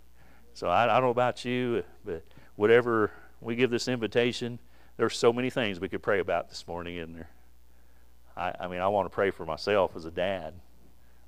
So, 0.53 0.69
I, 0.69 0.85
I 0.85 0.95
don't 0.95 1.05
know 1.05 1.11
about 1.11 1.45
you, 1.45 1.85
but 2.05 2.23
whatever 2.57 3.13
we 3.41 3.57
give 3.57 3.71
this 3.71 3.89
invitation, 3.89 4.59
there's 4.99 5.17
so 5.17 5.33
many 5.33 5.49
things 5.49 5.81
we 5.81 5.89
could 5.89 6.03
pray 6.03 6.21
about 6.21 6.51
this 6.51 6.67
morning 6.69 6.97
in 6.97 7.15
there. 7.15 7.31
I, 8.37 8.53
I 8.61 8.69
mean, 8.69 8.81
I 8.81 8.89
want 8.89 9.07
to 9.07 9.15
pray 9.15 9.31
for 9.31 9.47
myself 9.47 9.97
as 9.97 10.05
a 10.05 10.11
dad. 10.11 10.55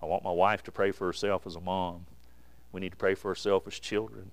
I 0.02 0.06
want 0.06 0.24
my 0.24 0.32
wife 0.32 0.62
to 0.64 0.72
pray 0.72 0.90
for 0.90 1.06
herself 1.06 1.46
as 1.46 1.56
a 1.56 1.60
mom. 1.60 2.04
We 2.72 2.80
need 2.80 2.90
to 2.90 2.96
pray 2.96 3.14
for 3.14 3.28
ourselves 3.28 3.66
as 3.66 3.78
children. 3.78 4.32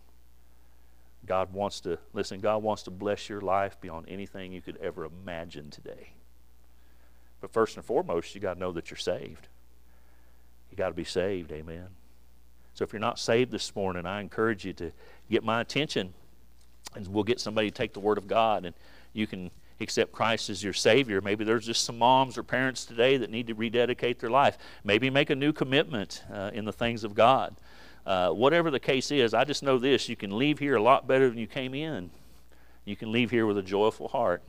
God 1.26 1.54
wants 1.54 1.82
to, 1.82 2.00
listen, 2.14 2.40
God 2.40 2.64
wants 2.64 2.84
to 2.84 2.92
bless 2.92 3.30
your 3.30 3.42
life 3.42 3.80
beyond 3.82 4.08
anything 4.10 4.52
you 4.52 4.62
could 4.62 4.78
ever 4.78 5.06
imagine 5.06 5.70
today. 5.70 6.14
But 7.42 7.52
first 7.52 7.76
and 7.76 7.86
foremost, 7.86 8.36
you 8.36 8.42
got 8.42 8.56
to 8.56 8.60
know 8.60 8.72
that 8.72 8.90
you're 8.90 8.98
saved. 8.98 9.48
You 10.72 10.78
got 10.78 10.90
to 10.90 10.96
be 10.96 11.04
saved, 11.04 11.52
amen. 11.52 11.88
So 12.74 12.84
if 12.84 12.94
you're 12.94 13.00
not 13.00 13.20
saved 13.20 13.52
this 13.52 13.76
morning, 13.76 14.06
I 14.06 14.22
encourage 14.22 14.66
you 14.66 14.74
to 14.74 14.92
get 15.30 15.44
my 15.44 15.62
attention 15.62 16.14
and 16.96 17.08
we'll 17.08 17.24
get 17.24 17.40
somebody 17.40 17.70
to 17.70 17.76
take 17.76 17.94
the 17.94 18.00
word 18.00 18.18
of 18.18 18.28
God 18.28 18.66
and 18.66 18.74
you 19.14 19.28
can 19.28 19.52
accept 19.82 20.12
Christ 20.12 20.50
as 20.50 20.64
your 20.64 20.74
Savior. 20.74 21.22
Maybe 21.22 21.44
there's 21.44 21.66
just 21.66 21.84
some 21.86 21.98
moms 21.98 22.38
or 22.38 22.44
parents 22.44 22.86
today 22.86 23.18
that 23.18 23.30
need 23.30 23.48
to 23.48 23.54
rededicate 23.54 24.20
their 24.20 24.30
life. 24.30 24.58
Maybe 24.84 25.10
make 25.10 25.30
a 25.30 25.36
new 25.36 25.54
commitment 25.54 26.24
uh, 26.32 26.52
in 26.54 26.66
the 26.66 26.74
things 26.74 27.04
of 27.04 27.16
God. 27.16 27.56
Uh, 28.10 28.32
whatever 28.32 28.72
the 28.72 28.80
case 28.80 29.12
is, 29.12 29.36
I 29.36 29.44
just 29.44 29.62
know 29.62 29.78
this 29.78 30.10
you 30.10 30.16
can 30.16 30.36
leave 30.36 30.58
here 30.58 30.76
a 30.76 30.82
lot 30.82 31.08
better 31.08 31.30
than 31.30 31.38
you 31.38 31.46
came 31.46 31.76
in. 31.76 32.10
You 32.84 32.96
can 32.96 33.12
leave 33.12 33.30
here 33.30 33.46
with 33.46 33.60
a 33.60 33.62
joyful 33.62 34.08
heart 34.08 34.42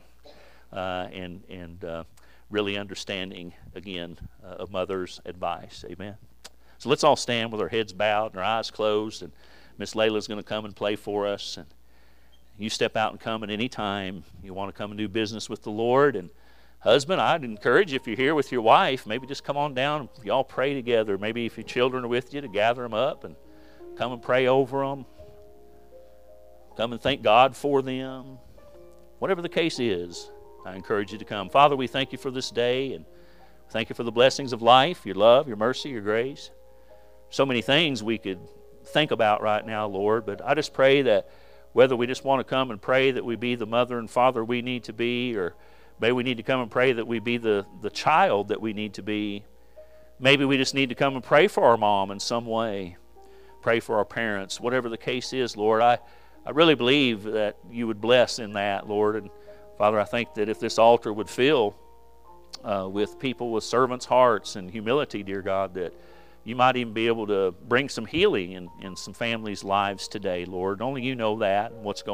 uh, 0.73 1.09
and, 1.13 1.43
and 1.47 1.85
uh, 1.85 2.03
really 2.49 2.75
understanding, 2.75 3.53
again, 3.75 4.17
uh, 4.43 4.65
a 4.65 4.67
mother's 4.71 5.21
advice. 5.25 5.85
Amen. 5.87 6.15
So 6.79 6.89
let's 6.89 7.03
all 7.03 7.15
stand 7.15 7.51
with 7.51 7.61
our 7.61 7.67
heads 7.67 7.93
bowed 7.93 8.31
and 8.31 8.39
our 8.39 8.43
eyes 8.43 8.71
closed. 8.71 9.21
And 9.21 9.31
Miss 9.77 9.93
Layla's 9.93 10.27
going 10.27 10.39
to 10.39 10.43
come 10.43 10.65
and 10.65 10.75
play 10.75 10.95
for 10.95 11.27
us. 11.27 11.57
And 11.57 11.67
you 12.57 12.67
step 12.67 12.97
out 12.97 13.11
and 13.11 13.19
come 13.19 13.43
at 13.43 13.51
any 13.51 13.69
time 13.69 14.23
you 14.43 14.55
want 14.55 14.73
to 14.73 14.75
come 14.75 14.89
and 14.89 14.97
do 14.97 15.07
business 15.07 15.51
with 15.51 15.61
the 15.61 15.69
Lord. 15.69 16.15
And 16.15 16.31
husband, 16.79 17.21
I'd 17.21 17.43
encourage 17.43 17.91
you 17.91 17.97
if 17.97 18.07
you're 18.07 18.15
here 18.15 18.33
with 18.33 18.51
your 18.51 18.61
wife, 18.63 19.05
maybe 19.05 19.27
just 19.27 19.43
come 19.43 19.55
on 19.55 19.75
down. 19.75 20.09
Y'all 20.23 20.43
pray 20.43 20.73
together. 20.73 21.19
Maybe 21.19 21.45
if 21.45 21.57
your 21.57 21.63
children 21.63 22.05
are 22.05 22.07
with 22.07 22.33
you, 22.33 22.41
to 22.41 22.47
gather 22.47 22.81
them 22.81 22.95
up 22.95 23.23
and 23.23 23.35
come 24.01 24.13
and 24.13 24.21
pray 24.23 24.47
over 24.47 24.79
them. 24.79 25.05
Come 26.75 26.91
and 26.91 26.99
thank 26.99 27.21
God 27.21 27.55
for 27.55 27.83
them. 27.83 28.39
Whatever 29.19 29.43
the 29.43 29.49
case 29.49 29.79
is, 29.79 30.31
I 30.65 30.75
encourage 30.75 31.11
you 31.11 31.19
to 31.19 31.25
come. 31.25 31.51
Father, 31.51 31.75
we 31.75 31.85
thank 31.85 32.11
you 32.11 32.17
for 32.17 32.31
this 32.31 32.49
day 32.49 32.93
and 32.93 33.05
thank 33.69 33.89
you 33.89 33.95
for 33.95 34.01
the 34.01 34.11
blessings 34.11 34.53
of 34.53 34.63
life, 34.63 35.05
your 35.05 35.13
love, 35.13 35.47
your 35.47 35.55
mercy, 35.55 35.89
your 35.89 36.01
grace. 36.01 36.49
So 37.29 37.45
many 37.45 37.61
things 37.61 38.01
we 38.01 38.17
could 38.17 38.39
think 38.85 39.11
about 39.11 39.43
right 39.43 39.63
now, 39.63 39.85
Lord, 39.85 40.25
but 40.25 40.41
I 40.43 40.55
just 40.55 40.73
pray 40.73 41.03
that 41.03 41.29
whether 41.73 41.95
we 41.95 42.07
just 42.07 42.25
want 42.25 42.39
to 42.39 42.43
come 42.43 42.71
and 42.71 42.81
pray 42.81 43.11
that 43.11 43.23
we 43.23 43.35
be 43.35 43.53
the 43.53 43.67
mother 43.67 43.99
and 43.99 44.09
father 44.09 44.43
we 44.43 44.63
need 44.63 44.85
to 44.85 44.93
be, 44.93 45.37
or 45.37 45.53
maybe 45.99 46.13
we 46.13 46.23
need 46.23 46.37
to 46.37 46.43
come 46.43 46.59
and 46.59 46.71
pray 46.71 46.91
that 46.93 47.05
we 47.05 47.19
be 47.19 47.37
the, 47.37 47.67
the 47.83 47.91
child 47.91 48.47
that 48.47 48.61
we 48.61 48.73
need 48.73 48.95
to 48.95 49.03
be. 49.03 49.43
Maybe 50.19 50.43
we 50.43 50.57
just 50.57 50.73
need 50.73 50.89
to 50.89 50.95
come 50.95 51.13
and 51.13 51.23
pray 51.23 51.47
for 51.47 51.65
our 51.65 51.77
mom 51.77 52.09
in 52.09 52.19
some 52.19 52.47
way, 52.47 52.97
pray 53.61 53.79
for 53.79 53.97
our 53.97 54.05
parents, 54.05 54.59
whatever 54.59 54.89
the 54.89 54.97
case 54.97 55.33
is, 55.33 55.55
Lord. 55.55 55.81
I, 55.81 55.99
I 56.45 56.51
really 56.51 56.75
believe 56.75 57.23
that 57.23 57.57
you 57.69 57.87
would 57.87 58.01
bless 58.01 58.39
in 58.39 58.53
that, 58.53 58.87
Lord. 58.89 59.15
And 59.15 59.29
Father, 59.77 59.99
I 59.99 60.03
think 60.03 60.33
that 60.35 60.49
if 60.49 60.59
this 60.59 60.79
altar 60.79 61.13
would 61.13 61.29
fill 61.29 61.75
uh, 62.63 62.87
with 62.91 63.19
people 63.19 63.51
with 63.51 63.63
servants' 63.63 64.05
hearts 64.05 64.55
and 64.55 64.69
humility, 64.69 65.23
dear 65.23 65.41
God, 65.41 65.75
that 65.75 65.93
you 66.43 66.55
might 66.55 66.75
even 66.75 66.93
be 66.93 67.07
able 67.07 67.27
to 67.27 67.51
bring 67.67 67.87
some 67.87 68.05
healing 68.05 68.53
in, 68.53 68.69
in 68.81 68.95
some 68.95 69.13
families' 69.13 69.63
lives 69.63 70.07
today, 70.07 70.45
Lord. 70.45 70.81
Only 70.81 71.03
you 71.03 71.15
know 71.15 71.37
that 71.39 71.71
and 71.71 71.83
what's 71.83 72.01
going 72.01 72.09